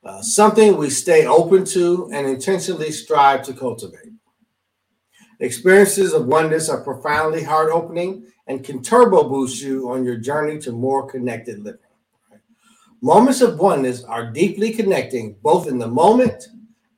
[0.04, 4.12] uh, something we stay open to and intentionally strive to cultivate.
[5.40, 10.58] Experiences of oneness are profoundly heart opening and can turbo boost you on your journey
[10.58, 11.80] to more connected living.
[12.30, 12.40] Right?
[13.02, 16.48] Moments of oneness are deeply connecting both in the moment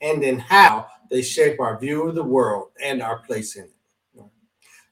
[0.00, 4.24] and in how they shape our view of the world and our place in it.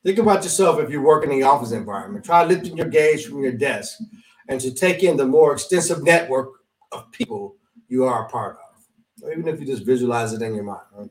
[0.04, 2.24] Think about yourself if you work in the office environment.
[2.24, 3.98] Try lifting your gaze from your desk
[4.48, 6.50] and to take in the more extensive network
[6.92, 7.56] of people
[7.88, 10.80] you are a part of, or even if you just visualize it in your mind.
[10.94, 11.10] Right?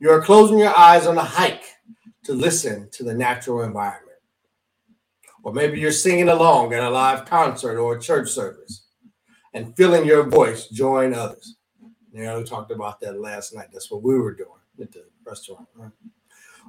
[0.00, 1.64] You are closing your eyes on a hike
[2.24, 4.18] to listen to the natural environment.
[5.42, 8.86] Or maybe you're singing along at a live concert or a church service
[9.54, 11.56] and feeling your voice join others.
[12.12, 13.68] Yeah, we talked about that last night.
[13.72, 14.48] That's what we were doing
[14.80, 15.66] at the restaurant.
[15.74, 15.90] Right?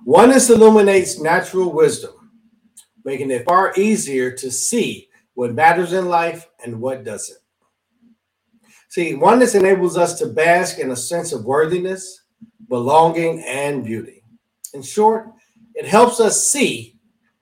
[0.05, 2.31] Oneness illuminates natural wisdom,
[3.03, 7.39] making it far easier to see what matters in life and what doesn't.
[8.87, 12.21] See, oneness enables us to bask in a sense of worthiness,
[12.69, 14.23] belonging, and beauty.
[14.73, 15.29] In short,
[15.75, 16.97] it helps us see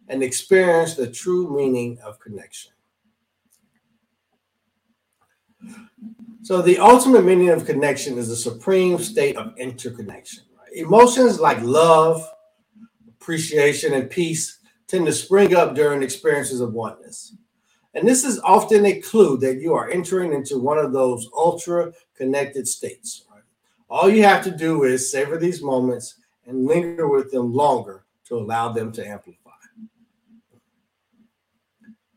[0.07, 2.71] and experience the true meaning of connection.
[6.43, 10.43] So the ultimate meaning of connection is a supreme state of interconnection.
[10.57, 10.85] Right?
[10.85, 12.27] Emotions like love,
[13.07, 17.35] appreciation, and peace tend to spring up during experiences of oneness.
[17.93, 21.93] And this is often a clue that you are entering into one of those ultra
[22.15, 23.25] connected states.
[23.31, 23.43] Right?
[23.89, 26.15] All you have to do is savor these moments
[26.47, 29.51] and linger with them longer to allow them to amplify.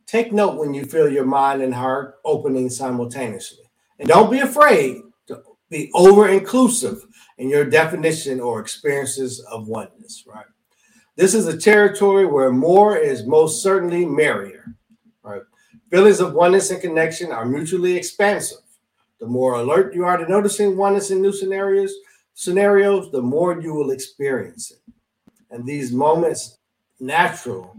[0.06, 3.63] Take note when you feel your mind and heart opening simultaneously.
[3.98, 7.04] And don't be afraid to be over inclusive
[7.38, 10.46] in your definition or experiences of oneness, right?
[11.16, 14.74] This is a territory where more is most certainly merrier,
[15.22, 15.42] right?
[15.90, 18.58] Feelings of oneness and connection are mutually expansive.
[19.20, 21.94] The more alert you are to noticing oneness in new scenarios,
[22.34, 24.78] scenarios, the more you will experience it.
[25.50, 26.58] And these moments,
[26.98, 27.76] natural,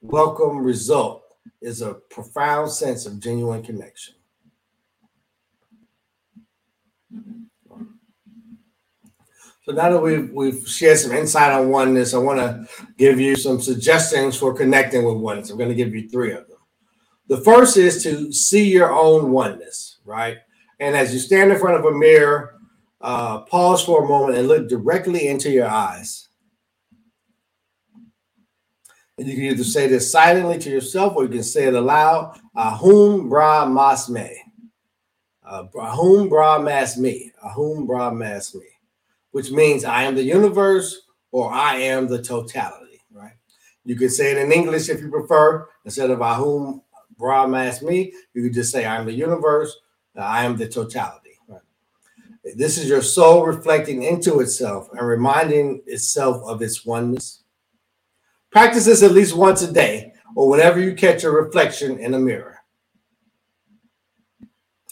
[0.00, 1.22] welcome result
[1.60, 4.14] is a profound sense of genuine connection.
[9.70, 12.66] So now that we've we've shared some insight on oneness, I want to
[12.98, 15.48] give you some suggestions for connecting with oneness.
[15.50, 16.58] I'm going to give you three of them.
[17.28, 20.38] The first is to see your own oneness, right?
[20.80, 22.56] And as you stand in front of a mirror,
[23.00, 26.26] uh, pause for a moment and look directly into your eyes.
[29.18, 32.40] And you can either say this silently to yourself or you can say it aloud.
[32.56, 34.34] Ahum Brahmasmi.
[35.44, 37.30] Uh, Ahum Brahmasmi.
[37.44, 38.62] Ahum Brahmasmi
[39.32, 41.02] which means I am the universe
[41.32, 43.32] or I am the totality, right?
[43.84, 45.68] You can say it in English if you prefer.
[45.84, 46.82] Instead of I Ahum
[47.18, 49.76] Brahmasmi, you could just say I'm the universe,
[50.16, 51.38] I am the totality.
[51.48, 51.60] Right?
[52.56, 57.42] This is your soul reflecting into itself and reminding itself of its oneness.
[58.50, 62.18] Practice this at least once a day or whenever you catch a reflection in a
[62.18, 62.58] mirror.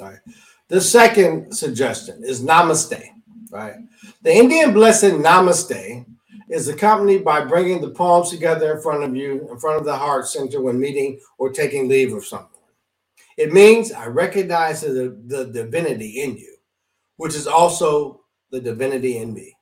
[0.00, 0.18] All right.
[0.68, 3.02] The second suggestion is namaste,
[3.52, 3.76] right?
[4.22, 6.06] The Indian blessing Namaste
[6.50, 9.96] is accompanied by bringing the palms together in front of you, in front of the
[9.96, 12.48] heart center when meeting or taking leave of someone.
[13.36, 16.56] It means I recognize the, the divinity in you,
[17.16, 19.54] which is also the divinity in me.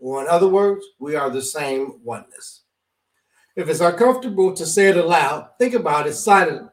[0.00, 2.62] Or, in other words, we are the same oneness.
[3.56, 6.70] If it's uncomfortable to say it aloud, think about it silently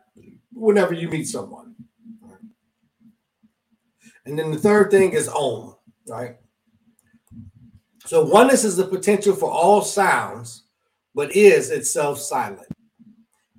[0.54, 1.76] whenever you meet someone.
[4.26, 5.71] And then the third thing is Om,
[6.08, 6.38] right?
[8.06, 10.64] So oneness is the potential for all sounds,
[11.14, 12.68] but is itself silent.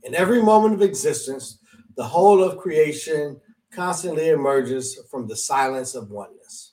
[0.02, 1.58] In every moment of existence,
[1.96, 3.40] the whole of creation
[3.72, 6.72] constantly emerges from the silence of oneness.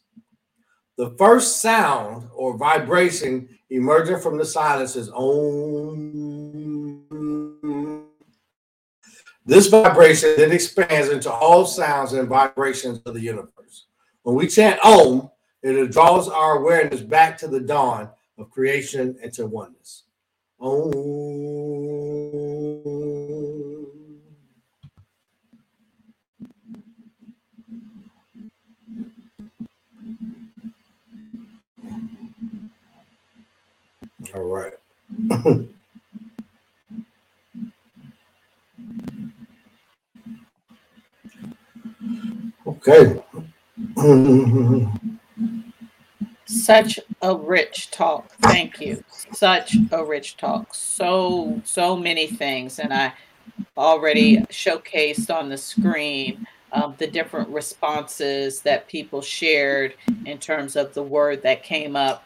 [0.97, 6.39] The first sound or vibration emerging from the silence is Om.
[9.45, 13.85] This vibration then expands into all sounds and vibrations of the universe.
[14.23, 15.29] When we chant Om,
[15.61, 20.03] it draws our awareness back to the dawn of creation and to oneness.
[20.59, 20.93] Om.
[34.35, 34.73] All right.
[42.67, 43.23] okay.
[46.49, 48.31] Such a rich talk.
[48.41, 49.03] Thank you.
[49.33, 50.73] Such a rich talk.
[50.73, 52.79] So, so many things.
[52.79, 53.13] And I
[53.77, 59.93] already showcased on the screen um, the different responses that people shared
[60.25, 62.23] in terms of the word that came up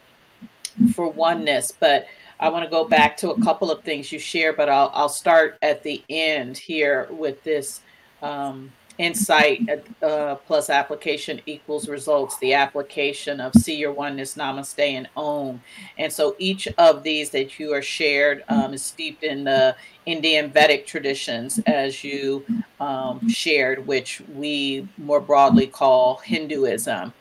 [0.94, 1.74] for oneness.
[1.78, 2.08] But
[2.40, 5.10] I want to go back to a couple of things you share, but I'll, I'll
[5.10, 7.82] start at the end here with this
[8.22, 9.68] um, insight
[10.02, 15.62] uh, plus application equals results, the application of see your oneness, namaste, and om.
[15.98, 19.76] And so each of these that you are shared um, is steeped in the
[20.06, 22.46] Indian Vedic traditions, as you
[22.80, 27.14] um, shared, which we more broadly call Hinduism.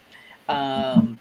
[0.49, 1.19] Um,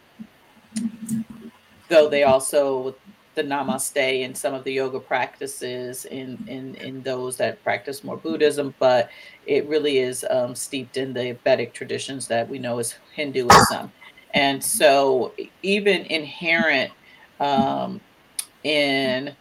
[1.87, 2.95] though they also
[3.35, 8.17] the namaste and some of the yoga practices in in in those that practice more
[8.17, 9.09] buddhism but
[9.45, 13.91] it really is um, steeped in the vedic traditions that we know as hinduism.
[14.33, 16.91] And so even inherent
[17.39, 17.99] um,
[18.63, 19.35] in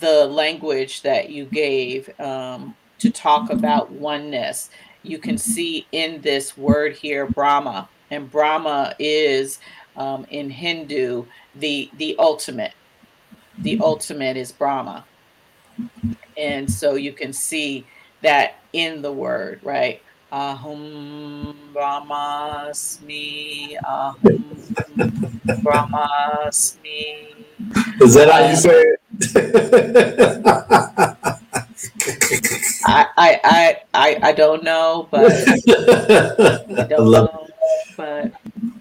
[0.00, 4.70] the language that you gave um, to talk about oneness
[5.04, 7.88] you can see in this word here brahma.
[8.10, 9.58] And brahma is
[9.96, 11.24] um, in Hindu,
[11.54, 12.74] the the ultimate.
[13.58, 15.04] The ultimate is Brahma.
[16.36, 17.86] And so you can see
[18.22, 20.00] that in the word, right?
[20.32, 24.42] Ahum Brahmasmi, Ahum
[25.62, 27.44] Brahmasmi.
[28.00, 29.00] Is that how you say it?
[32.84, 35.30] I, I I I don't know, but
[35.68, 37.46] I don't know,
[37.96, 38.32] but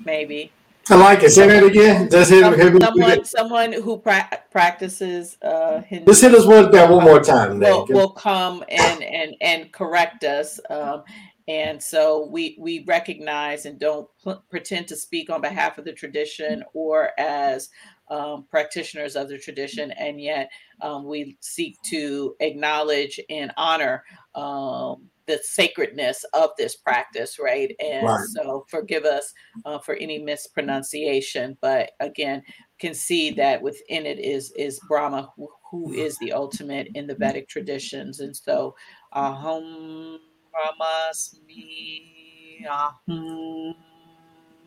[0.05, 0.51] maybe.
[0.91, 1.29] I like it.
[1.31, 2.09] Say that again.
[2.09, 6.69] Just hit, Some, hit someone, someone who pra- practices uh, Hindu Just hit us one
[6.71, 7.59] that one more time.
[7.59, 10.59] will, will come and and and correct us.
[10.69, 11.03] Um,
[11.47, 15.93] and so we we recognize and don't pl- pretend to speak on behalf of the
[15.93, 17.69] tradition or as
[18.09, 24.03] um, practitioners of the tradition, and yet um, we seek to acknowledge and honor
[24.35, 27.73] um, the sacredness of this practice, right?
[27.79, 28.27] And right.
[28.33, 29.31] so forgive us
[29.65, 32.43] uh, for any mispronunciation, but again,
[32.79, 37.15] can see that within it is is Brahma, who, who is the ultimate in the
[37.15, 38.75] Vedic traditions, and so
[39.15, 40.17] Aham
[40.51, 43.75] Brahmasmi, Aham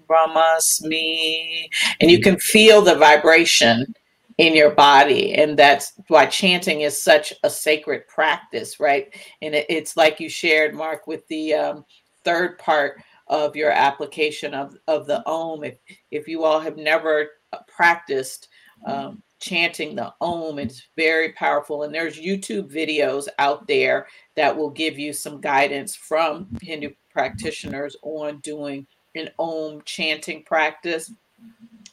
[0.08, 1.68] Brahmasmi,
[2.00, 3.94] and you can feel the vibration
[4.38, 9.14] in your body and that's why chanting is such a sacred practice right?
[9.42, 11.84] And it, it's like you shared mark with the um,
[12.24, 15.64] third part of your application of, of the om.
[15.64, 15.76] If,
[16.10, 18.48] if you all have never uh, practiced
[18.86, 21.82] um, chanting the om it's very powerful.
[21.82, 24.06] And there's youtube videos out there
[24.36, 31.12] that will give you some guidance from hindu practitioners on doing an om chanting practice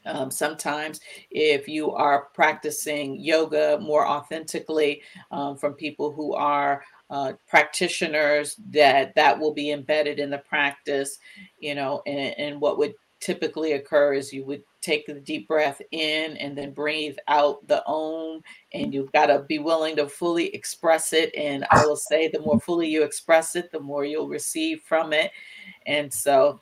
[0.05, 0.99] um, sometimes,
[1.29, 9.13] if you are practicing yoga more authentically um, from people who are uh, practitioners, that
[9.15, 11.19] that will be embedded in the practice,
[11.59, 15.79] you know, and, and what would typically occur is you would take the deep breath
[15.91, 18.41] in and then breathe out the om
[18.73, 21.33] and you've got to be willing to fully express it.
[21.35, 25.13] And i will say the more fully you express it the more you'll receive from
[25.13, 25.31] it.
[25.85, 26.59] And so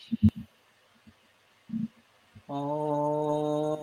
[2.52, 3.78] And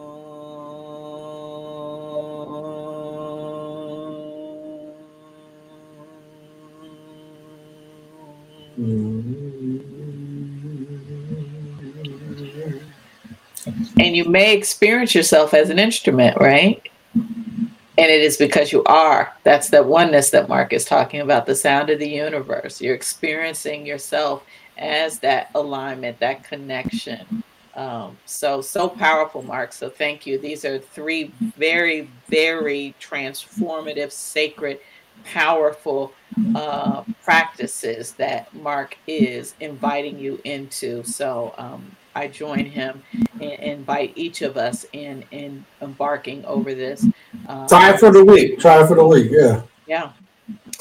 [14.17, 16.83] you may experience yourself as an instrument, right?
[17.15, 19.33] And it is because you are.
[19.45, 22.81] That's the oneness that Mark is talking about, the sound of the universe.
[22.81, 24.43] You're experiencing yourself
[24.77, 27.45] as that alignment, that connection.
[27.77, 29.73] Um, so, so powerful, Mark.
[29.73, 30.39] So, thank you.
[30.39, 34.81] These are three very, very transformative, sacred,
[35.25, 36.13] powerful
[36.55, 41.05] uh, practices that Mark is inviting you into.
[41.05, 43.03] So, um, I join him
[43.33, 47.07] and invite each of us in in embarking over this.
[47.47, 48.59] Um, Try it for the week.
[48.59, 49.31] Try it for the week.
[49.31, 49.63] Yeah.
[49.87, 50.13] Yeah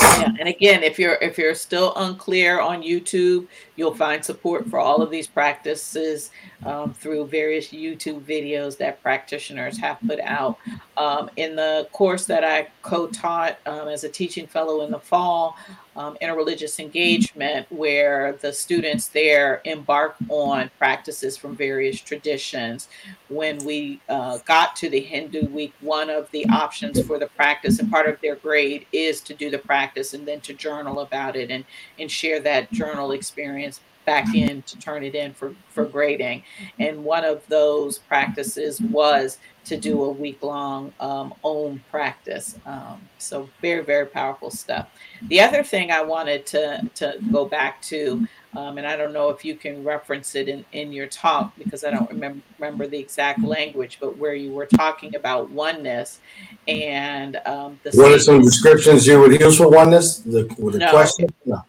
[0.02, 4.80] yeah and again if you're if you're still unclear on youtube you'll find support for
[4.80, 6.32] all of these practices
[6.66, 10.58] um, through various youtube videos that practitioners have put out
[10.98, 15.56] um, in the course that i co-taught um, as a teaching fellow in the fall
[15.96, 22.90] um, interreligious engagement where the students there embark on practices from various traditions.
[23.30, 27.80] When we uh, got to the Hindu week, one of the options for the practice
[27.80, 31.36] and part of their grade is to do the practice and then to journal about
[31.36, 31.66] it and,
[32.00, 36.44] and share that journal experience back in to turn it in for, for grading.
[36.80, 42.56] And one of those practices was to do a week long um, Om practice.
[42.66, 44.88] Um, so very, very powerful stuff.
[45.24, 49.30] The other thing I wanted to, to go back to, um, and I don't know
[49.30, 52.98] if you can reference it in, in your talk because I don't remember, remember the
[52.98, 56.20] exact language, but where you were talking about oneness
[56.68, 60.20] and um, the what are some descriptions you would use for oneness?
[60.20, 61.28] The, with no, question?
[61.46, 61.64] No,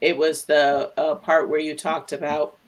[0.00, 2.58] it was the uh, part where you talked about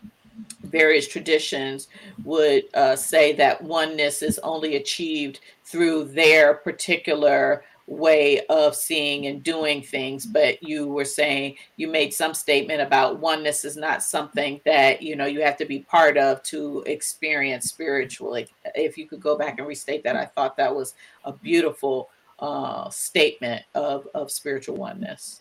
[0.62, 1.88] various traditions
[2.24, 9.43] would uh, say that oneness is only achieved through their particular way of seeing and
[9.43, 14.61] doing things but you were saying you made some statement about oneness is not something
[14.66, 19.20] that you know you have to be part of to experience spiritually if you could
[19.20, 22.11] go back and restate that i thought that was a beautiful
[22.41, 25.41] uh, statement of of spiritual oneness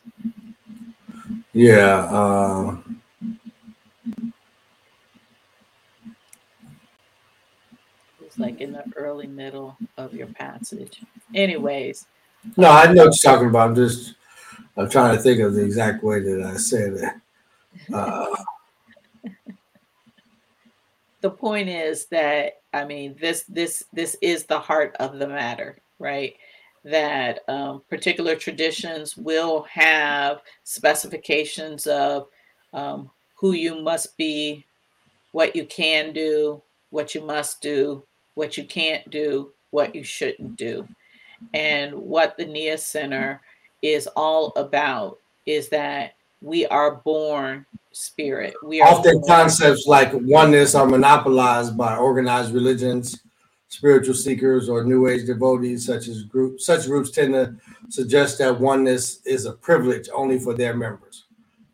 [1.54, 2.78] yeah uh,
[8.38, 11.02] like in the early middle of your passage.
[11.34, 12.06] Anyways.
[12.56, 13.70] No, I know what you're talking about.
[13.70, 14.16] I'm just
[14.78, 17.94] I'm trying to think of the exact way that I said it.
[17.94, 18.36] Uh,
[21.22, 25.78] the point is that I mean this this this is the heart of the matter,
[26.00, 26.36] right?
[26.84, 32.28] That um, particular traditions will have specifications of
[32.74, 34.66] um, who you must be,
[35.32, 38.04] what you can do, what you must do,
[38.36, 40.88] what you can't do, what you shouldn't do.
[41.54, 43.42] And what the NIA Center
[43.82, 48.54] is all about is that we are born spirit.
[48.64, 53.20] We are often concepts like oneness are monopolized by organized religions,
[53.70, 55.86] spiritual seekers, or New Age devotees.
[55.86, 57.56] Such as groups, such groups tend to
[57.90, 61.26] suggest that oneness is a privilege only for their members.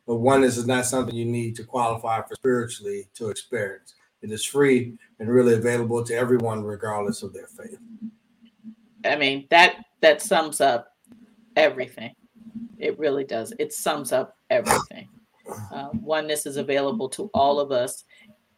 [0.05, 3.95] But oneness is not something you need to qualify for spiritually to experience.
[4.21, 7.77] It is free and really available to everyone, regardless of their faith.
[9.05, 10.87] I mean that that sums up
[11.55, 12.13] everything.
[12.77, 13.53] It really does.
[13.59, 15.07] It sums up everything.
[15.71, 18.05] Uh, oneness is available to all of us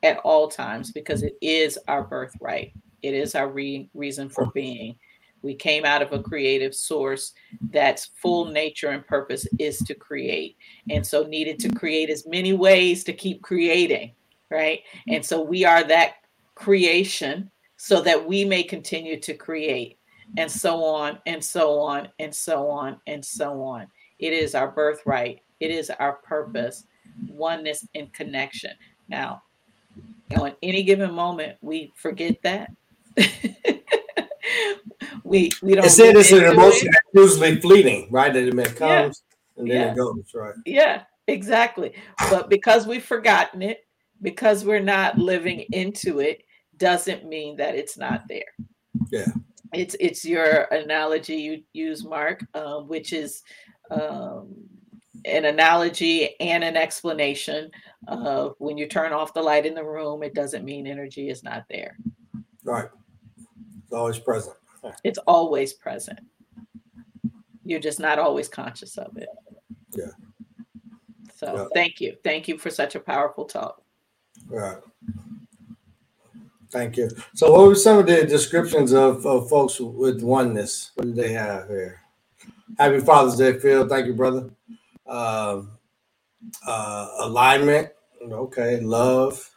[0.04, 2.74] at all times because it is our birthright.
[3.02, 4.96] It is our re- reason for being.
[5.42, 7.34] We came out of a creative source
[7.70, 10.58] that's full nature and purpose is to create.
[10.90, 14.14] And so needed to create as many ways to keep creating
[14.50, 14.82] right?
[15.08, 16.16] And so we are that
[16.56, 19.98] creation so that we may continue to create
[20.38, 23.88] and so on and so on and so on and so on.
[24.20, 26.86] It is our birthright, it is our purpose,
[27.28, 28.72] oneness and connection.
[29.08, 29.44] Now,
[30.38, 32.72] on any given moment, we forget that.
[35.24, 35.86] we we don't.
[35.86, 36.96] It said it's an emotion it.
[37.14, 38.34] that's usually fleeting, right?
[38.34, 39.62] That it comes yeah.
[39.62, 39.92] and then yeah.
[39.92, 40.56] it goes, right?
[40.66, 41.94] Yeah, exactly.
[42.30, 43.86] But because we've forgotten it,
[44.22, 46.44] because we're not living into it
[46.78, 48.44] doesn't mean that it's not there.
[49.12, 49.28] Yeah.
[49.76, 53.44] It's it's your analogy you use, Mark, um, which is
[53.92, 54.54] um,
[55.26, 57.72] an analogy and an explanation
[58.08, 61.44] of when you turn off the light in the room, it doesn't mean energy is
[61.44, 61.98] not there.
[62.64, 62.90] Right.
[63.84, 64.56] It's always present.
[65.04, 66.20] It's always present.
[67.64, 69.30] You're just not always conscious of it.
[69.96, 70.12] Yeah.
[71.36, 71.66] So yeah.
[71.74, 72.16] thank you.
[72.24, 73.82] Thank you for such a powerful talk.
[74.48, 74.78] Right.
[76.72, 77.10] Thank you.
[77.36, 80.92] So, what were some of the descriptions of, of folks with oneness?
[80.96, 82.02] What do they have here?
[82.78, 83.88] Happy Father's Day, Phil.
[83.88, 84.50] Thank you, brother.
[85.06, 85.62] Uh,
[86.66, 87.90] uh, alignment.
[88.22, 88.80] Okay.
[88.82, 89.52] Love.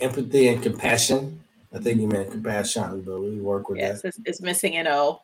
[0.00, 1.40] empathy and compassion.
[1.72, 4.08] I think you meant compassion, but we work with yes, that.
[4.08, 5.20] Yes, it's, it's, missing an O.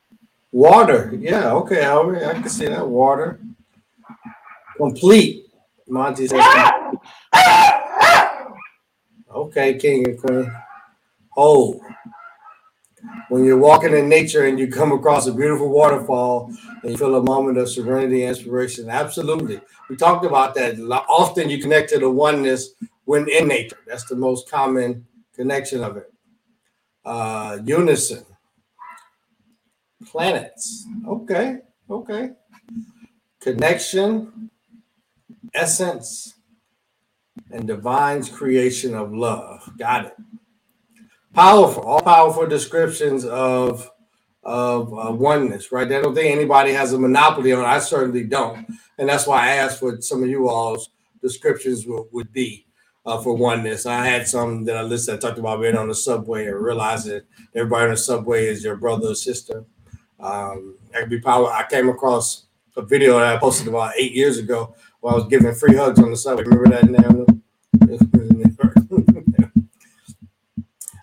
[0.53, 1.12] Water.
[1.19, 2.25] Yeah, okay, Albert.
[2.25, 2.87] I can see that.
[2.87, 3.41] Water.
[4.77, 5.47] Complete.
[5.89, 6.41] Monty says.
[9.47, 10.53] Okay, king and queen.
[11.37, 11.81] Oh,
[13.29, 17.17] When you're walking in nature and you come across a beautiful waterfall and you feel
[17.17, 19.61] a moment of serenity and inspiration, absolutely.
[19.91, 20.79] We talked about that.
[21.09, 22.71] Often you connect to the oneness
[23.05, 23.79] when in nature.
[23.87, 26.13] That's the most common connection of it.
[27.05, 28.25] Uh, unison.
[30.07, 30.87] Planets.
[31.07, 31.59] Okay.
[31.91, 32.31] Okay.
[33.41, 34.51] Connection,
[35.55, 36.36] essence,
[37.51, 39.69] and divine's creation of love.
[39.79, 40.17] Got it.
[41.35, 43.91] Powerful, all powerful descriptions of
[44.43, 45.91] of uh, oneness, right?
[45.91, 47.65] I don't think anybody has a monopoly on.
[47.65, 47.67] It.
[47.67, 48.67] I certainly don't,
[48.99, 50.91] and that's why I asked what some of you all's
[51.21, 52.67] descriptions would, would be
[53.05, 53.87] uh, for oneness.
[53.87, 55.15] I had some that I listed.
[55.15, 57.23] I talked about being on the subway and realizing
[57.55, 59.65] everybody on the subway is your brother or sister.
[60.19, 61.53] Um, I could be power.
[61.53, 64.75] I came across a video that I posted about eight years ago
[65.07, 66.43] where I was giving free hugs on the subway.
[66.43, 67.25] Remember that now?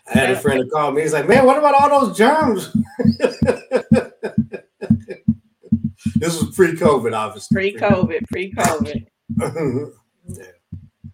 [0.13, 1.03] I had a friend that called me.
[1.03, 2.75] He's like, "Man, what about all those germs?"
[6.17, 7.55] this was pre-COVID, obviously.
[7.55, 9.05] Pre-COVID, pre-COVID.
[10.27, 10.45] yeah.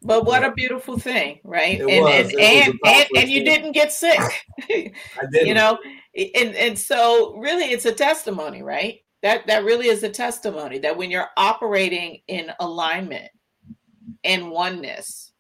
[0.02, 1.80] But what a beautiful thing, right?
[1.80, 2.34] It and was.
[2.34, 4.20] and and, and, and you didn't get sick.
[4.20, 4.92] I
[5.32, 5.48] didn't.
[5.48, 5.78] You know,
[6.16, 9.02] and and so really, it's a testimony, right?
[9.22, 13.30] That that really is a testimony that when you're operating in alignment
[14.24, 15.34] and oneness,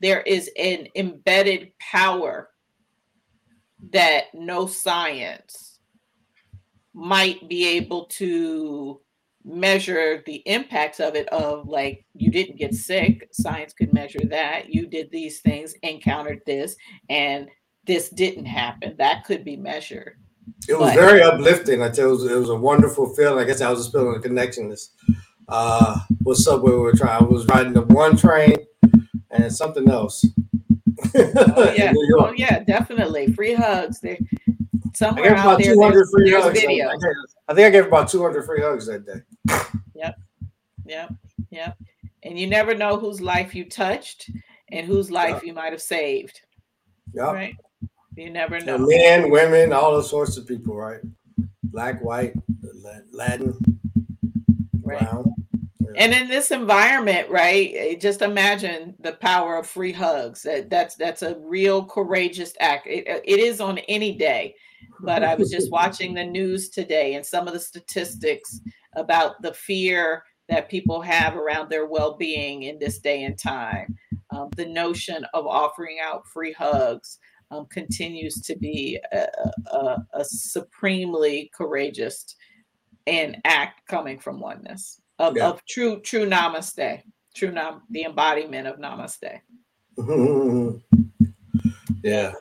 [0.00, 2.50] there is an embedded power
[3.90, 5.80] that no science
[6.92, 9.00] might be able to
[9.44, 14.72] measure the impacts of it of like you didn't get sick science could measure that
[14.72, 16.76] you did these things encountered this
[17.10, 17.48] and
[17.86, 18.94] this didn't happen.
[18.96, 20.18] That could be measured
[20.68, 23.42] it was but, very uplifting i tell you it was, it was a wonderful feeling
[23.42, 24.88] i guess i was just feeling the connectionness
[25.48, 28.56] uh what subway we were trying i was riding the one train
[29.30, 30.24] and something else
[31.16, 34.18] oh yeah oh yeah definitely free hugs they
[34.94, 36.88] somewhere out there there's, there's video.
[36.88, 36.94] I,
[37.48, 39.20] I think I gave about 200 free hugs that day.
[39.94, 40.16] Yep.
[40.86, 41.12] Yep.
[41.50, 41.78] Yep.
[42.22, 44.30] And you never know whose life you touched
[44.70, 45.44] and whose life yep.
[45.44, 46.40] you might have saved.
[47.12, 47.32] Yep.
[47.32, 47.56] Right.
[48.16, 48.78] You never know.
[48.78, 51.00] men, women, all those sorts of people, right?
[51.64, 52.34] Black, white,
[53.12, 53.58] Latin,
[54.82, 55.00] right.
[55.00, 55.34] brown.
[55.96, 57.72] And in this environment, right?
[57.74, 60.42] Eh, just imagine the power of free hugs.
[60.42, 62.86] That, that's that's a real courageous act.
[62.86, 64.54] It, it is on any day,
[65.00, 68.60] but I was just watching the news today and some of the statistics
[68.94, 73.96] about the fear that people have around their well-being in this day and time.
[74.30, 77.18] Um, the notion of offering out free hugs
[77.54, 79.26] um, continues to be a,
[79.72, 82.36] a, a, supremely courageous
[83.06, 85.48] and act coming from oneness of, yeah.
[85.48, 87.02] of true true namaste,
[87.34, 89.40] true nam, the embodiment of namaste.
[92.02, 92.32] yeah.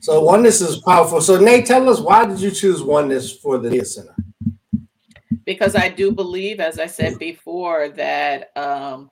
[0.00, 1.20] So oneness is powerful.
[1.20, 4.14] So Nate, tell us why did you choose oneness for the Center?
[5.44, 9.10] Because I do believe, as I said before, that um,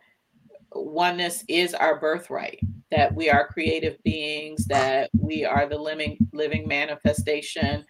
[0.74, 2.61] oneness is our birthright.
[2.97, 4.64] That we are creative beings.
[4.66, 7.84] That we are the living living manifestation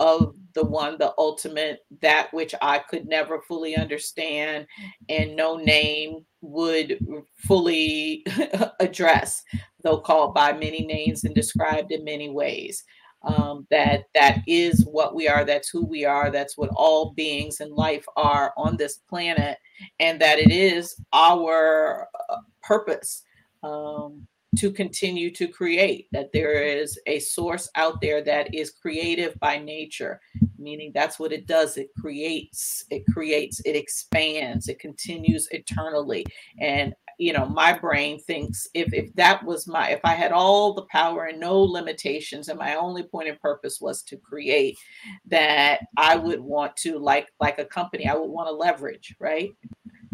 [0.00, 4.66] of the one, the ultimate, that which I could never fully understand,
[5.08, 6.98] and no name would
[7.36, 8.24] fully
[8.80, 9.42] address,
[9.82, 12.82] though called by many names and described in many ways.
[13.22, 17.60] Um, that that is what we are that's who we are that's what all beings
[17.60, 19.58] in life are on this planet
[19.98, 23.22] and that it is our uh, purpose
[23.62, 24.26] um,
[24.56, 29.58] to continue to create, that there is a source out there that is creative by
[29.58, 30.20] nature,
[30.58, 31.76] meaning that's what it does.
[31.76, 36.26] It creates, it creates, it expands, it continues eternally.
[36.60, 40.72] And you know, my brain thinks if if that was my if I had all
[40.72, 44.78] the power and no limitations and my only point of purpose was to create,
[45.26, 49.50] that I would want to like like a company, I would want to leverage, right?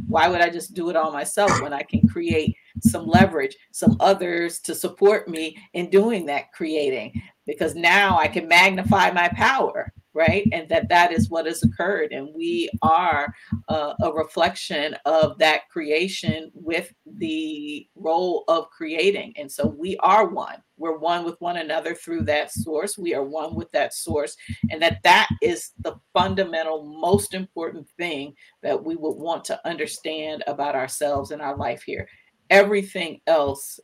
[0.09, 3.97] Why would I just do it all myself when I can create some leverage, some
[4.01, 7.21] others to support me in doing that creating?
[7.47, 10.49] Because now I can magnify my power, right?
[10.53, 12.13] And that that is what has occurred.
[12.13, 13.33] And we are
[13.69, 19.35] uh, a reflection of that creation with the role of creating.
[19.37, 20.63] And so we are one.
[20.79, 22.99] We're one with one another through that source.
[22.99, 24.37] We are one with that source.
[24.71, 30.45] And that that is the fundamental, most important thing that we would want to understand
[30.47, 32.09] about ourselves and our life here.
[32.51, 33.81] Everything else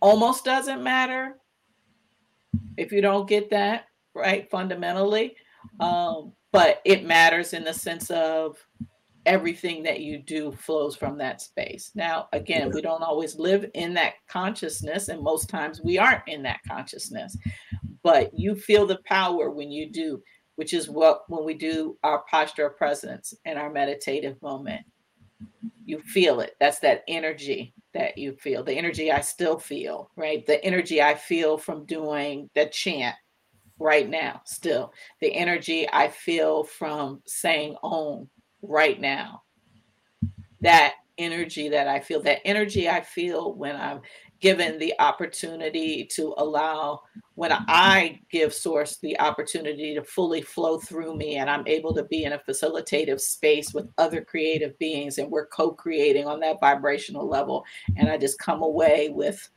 [0.00, 1.36] almost doesn't matter
[2.76, 5.36] if you don't get that right fundamentally.
[5.80, 8.56] Um, but it matters in the sense of
[9.26, 11.90] everything that you do flows from that space.
[11.94, 16.42] Now, again, we don't always live in that consciousness, and most times we aren't in
[16.42, 17.36] that consciousness,
[18.02, 20.22] but you feel the power when you do,
[20.56, 24.84] which is what when we do our posture of presence and our meditative moment.
[25.84, 26.56] You feel it.
[26.60, 30.44] That's that energy that you feel, the energy I still feel, right?
[30.44, 33.14] The energy I feel from doing the chant
[33.78, 34.92] right now, still.
[35.20, 38.28] The energy I feel from saying Om
[38.62, 39.42] right now.
[40.60, 44.00] That energy that I feel, that energy I feel when I'm
[44.44, 47.00] given the opportunity to allow,
[47.34, 52.04] when I give Source the opportunity to fully flow through me and I'm able to
[52.04, 56.60] be in a facilitative space with other creative beings and we're co creating on that
[56.60, 57.64] vibrational level.
[57.96, 59.48] And I just come away with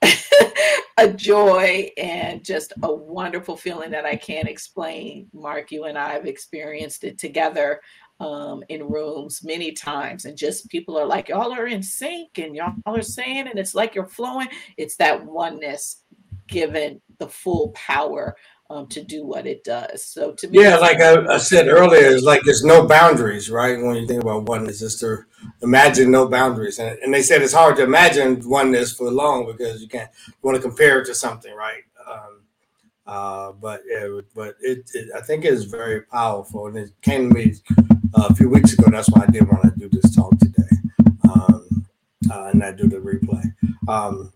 [0.96, 5.28] a joy and just a wonderful feeling that I can't explain.
[5.34, 7.82] Mark, you and I have experienced it together
[8.22, 12.54] um, in rooms many times, and just people are like, y'all are in sync and
[12.54, 14.48] y'all are saying, and it's like you're flowing.
[14.76, 16.04] It's that oneness
[16.46, 18.36] given the full power
[18.70, 20.04] um, to do what it does.
[20.04, 23.82] So to me, yeah, like I, I, said earlier, it's like there's no boundaries, right?
[23.82, 25.24] When you think about oneness, just to
[25.60, 29.82] imagine no boundaries, and, and they said it's hard to imagine oneness for long because
[29.82, 31.82] you can't you want to compare it to something, right?
[32.08, 32.40] Um,
[33.04, 37.28] uh, but yeah, but it, it, I think it is very powerful, and it came
[37.28, 37.54] to me
[38.14, 38.90] a few weeks ago.
[38.90, 40.76] That's why I didn't want to do this talk today,
[41.24, 41.86] um,
[42.30, 43.44] uh, and I do the replay.
[43.88, 44.32] Um,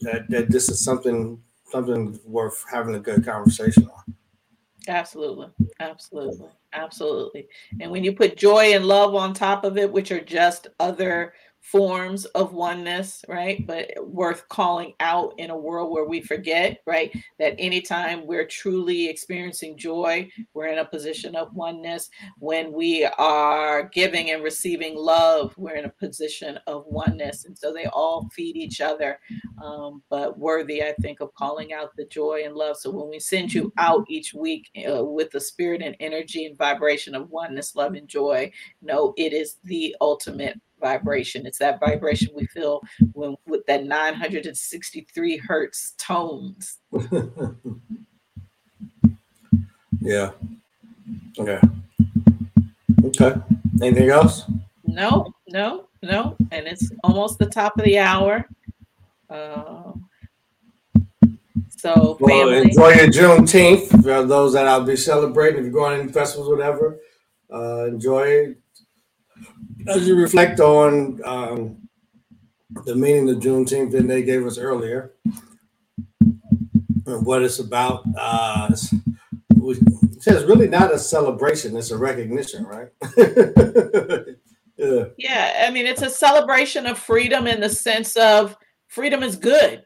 [0.00, 4.14] that, that this is something something worth having a good conversation on.
[4.88, 5.48] Absolutely,
[5.80, 7.48] absolutely, absolutely.
[7.80, 11.34] And when you put joy and love on top of it, which are just other
[11.66, 13.66] forms of oneness, right?
[13.66, 17.12] But worth calling out in a world where we forget, right?
[17.40, 22.08] That anytime we're truly experiencing joy, we're in a position of oneness.
[22.38, 27.46] When we are giving and receiving love, we're in a position of oneness.
[27.46, 29.18] And so they all feed each other,
[29.60, 32.76] um, but worthy, I think, of calling out the joy and love.
[32.76, 36.56] So when we send you out each week uh, with the spirit and energy and
[36.56, 38.52] vibration of oneness, love, and joy,
[38.82, 41.46] know it is the ultimate vibration.
[41.46, 42.80] It's that vibration we feel
[43.12, 46.78] when with that 963 hertz tones.
[50.00, 50.30] yeah.
[51.38, 51.60] Okay.
[53.04, 53.34] Okay.
[53.82, 54.44] Anything else?
[54.84, 56.36] No, no, no.
[56.50, 58.48] And it's almost the top of the hour.
[59.28, 59.92] Uh,
[61.76, 62.62] so, well, family.
[62.62, 64.02] enjoy your Juneteenth.
[64.02, 66.98] For those that I'll be celebrating, if you're going to any festivals, whatever,
[67.52, 68.56] uh, enjoy
[69.88, 71.88] as you reflect on um,
[72.84, 75.12] the meaning of Juneteenth that they gave us earlier,
[77.06, 82.88] and what it's about, uh, it says really not a celebration; it's a recognition, right?
[84.76, 85.04] yeah.
[85.16, 88.56] Yeah, I mean, it's a celebration of freedom in the sense of
[88.88, 89.84] freedom is good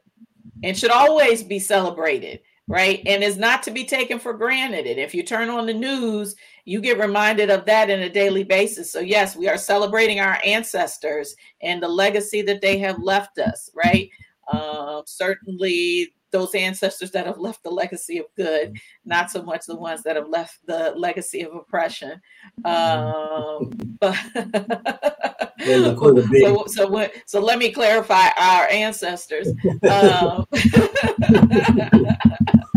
[0.62, 2.40] and should always be celebrated
[2.70, 3.02] right?
[3.04, 4.86] And is not to be taken for granted.
[4.86, 8.44] And if you turn on the news, you get reminded of that in a daily
[8.44, 8.92] basis.
[8.92, 13.70] So, yes, we are celebrating our ancestors and the legacy that they have left us,
[13.74, 14.08] right?
[14.46, 19.74] Uh, certainly, those ancestors that have left the legacy of good, not so much the
[19.74, 22.20] ones that have left the legacy of oppression.
[22.64, 24.16] Um, but
[26.40, 29.48] so, so, when, so let me clarify our ancestors.
[29.90, 30.46] Um,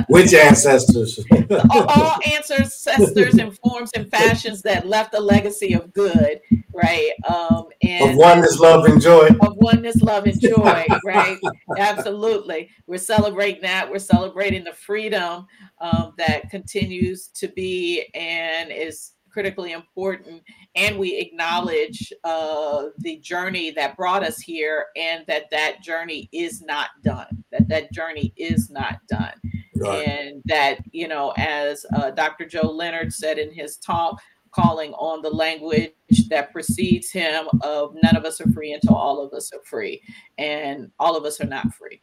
[0.08, 1.20] Which ancestors?
[1.72, 6.41] all ancestors in forms and fashions that left a legacy of good,
[6.74, 7.12] right?
[7.28, 9.28] Um, and of oneness, love, and joy.
[9.41, 11.38] Of oneness, love, and joy, right?
[11.78, 12.70] Absolutely.
[12.88, 13.89] We're celebrating that.
[13.89, 15.47] We're celebrating the freedom
[15.80, 20.43] um, that continues to be and is critically important
[20.76, 26.62] and we acknowledge uh, the journey that brought us here and that that journey is
[26.62, 29.34] not done that that journey is not done
[29.82, 34.21] and that you know as uh, dr joe leonard said in his talk
[34.53, 35.91] calling on the language
[36.30, 40.01] that precedes him of none of us are free until all of us are free
[40.38, 42.01] and all of us are not free.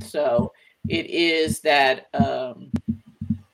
[0.00, 0.52] So
[0.88, 2.70] it is that um,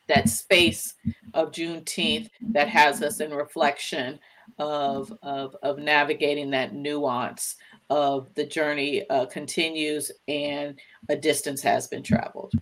[0.08, 0.94] that space
[1.34, 4.18] of Juneteenth that has us in reflection
[4.58, 7.56] of, of, of navigating that nuance
[7.91, 10.78] of the journey uh, continues and
[11.09, 12.53] a distance has been traveled.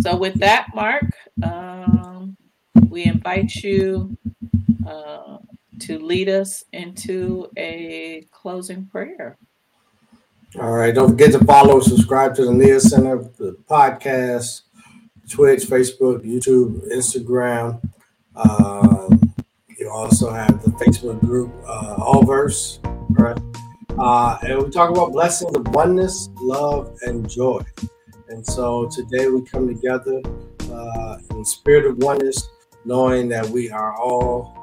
[0.00, 1.04] So, with that, Mark,
[1.42, 2.36] um,
[2.88, 4.16] we invite you
[4.86, 5.38] uh,
[5.80, 9.36] to lead us into a closing prayer.
[10.60, 10.94] All right.
[10.94, 14.62] Don't forget to follow, subscribe to the Nia Center, the podcast,
[15.30, 17.80] Twitch, Facebook, YouTube, Instagram.
[18.36, 19.32] Um,
[19.78, 22.81] you also have the Facebook group, uh, Allverse.
[23.98, 27.62] Uh, and we talk about blessings of oneness, love, and joy.
[28.28, 30.20] And so today we come together
[30.72, 32.48] uh, in spirit of oneness,
[32.84, 34.56] knowing that we are all,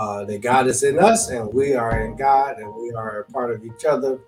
[0.00, 3.24] uh, that God is in us and we are in God and we are a
[3.32, 4.18] part of each other.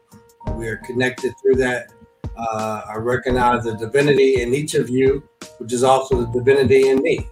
[0.55, 1.93] We are connected through that.
[2.37, 5.23] Uh, I recognize the divinity in each of you,
[5.59, 7.27] which is also the divinity in me.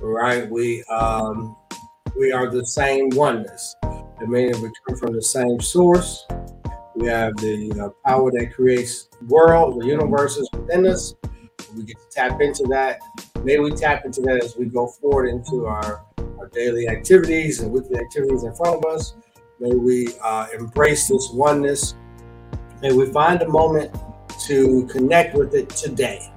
[0.00, 0.48] Right?
[0.48, 1.56] We um,
[2.16, 3.74] we are the same oneness.
[4.20, 6.26] It means we come from the same source.
[6.96, 11.14] We have the uh, power that creates world, the universes within us.
[11.76, 12.98] We get to tap into that.
[13.44, 16.04] May we tap into that as we go forward into our,
[16.40, 19.14] our daily activities and weekly activities in front of us.
[19.60, 21.94] May we uh, embrace this oneness.
[22.82, 23.94] May we find a moment
[24.46, 26.32] to connect with it today.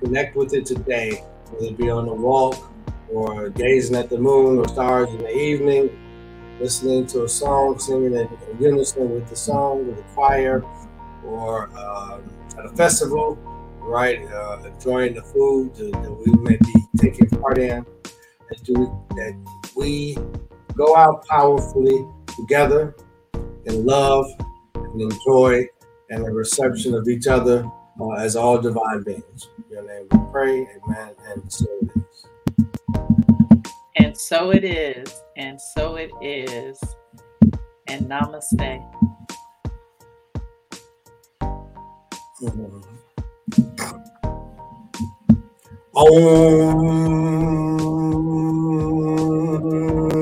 [0.00, 2.70] Connect with it today, whether it be on the walk
[3.10, 5.90] or gazing at the moon or stars in the evening
[6.60, 10.64] listening to a song, singing in, in unison with the song, with the choir,
[11.24, 12.22] or um,
[12.58, 13.36] at a festival,
[13.80, 14.24] right?
[14.26, 17.84] Uh, enjoying the food that, we may be taking part in,
[18.50, 18.74] and do,
[19.10, 19.34] that
[19.76, 20.16] we
[20.74, 22.04] go out powerfully
[22.36, 22.94] together
[23.64, 24.26] in love
[24.74, 25.66] and enjoy
[26.10, 27.68] and the reception of each other
[28.00, 29.48] uh, as all divine beings.
[29.58, 31.66] In your name we pray, amen, and so.
[33.98, 35.22] And so it is.
[35.36, 36.78] And so it is.
[37.88, 38.82] And namaste.
[45.94, 46.86] Oh.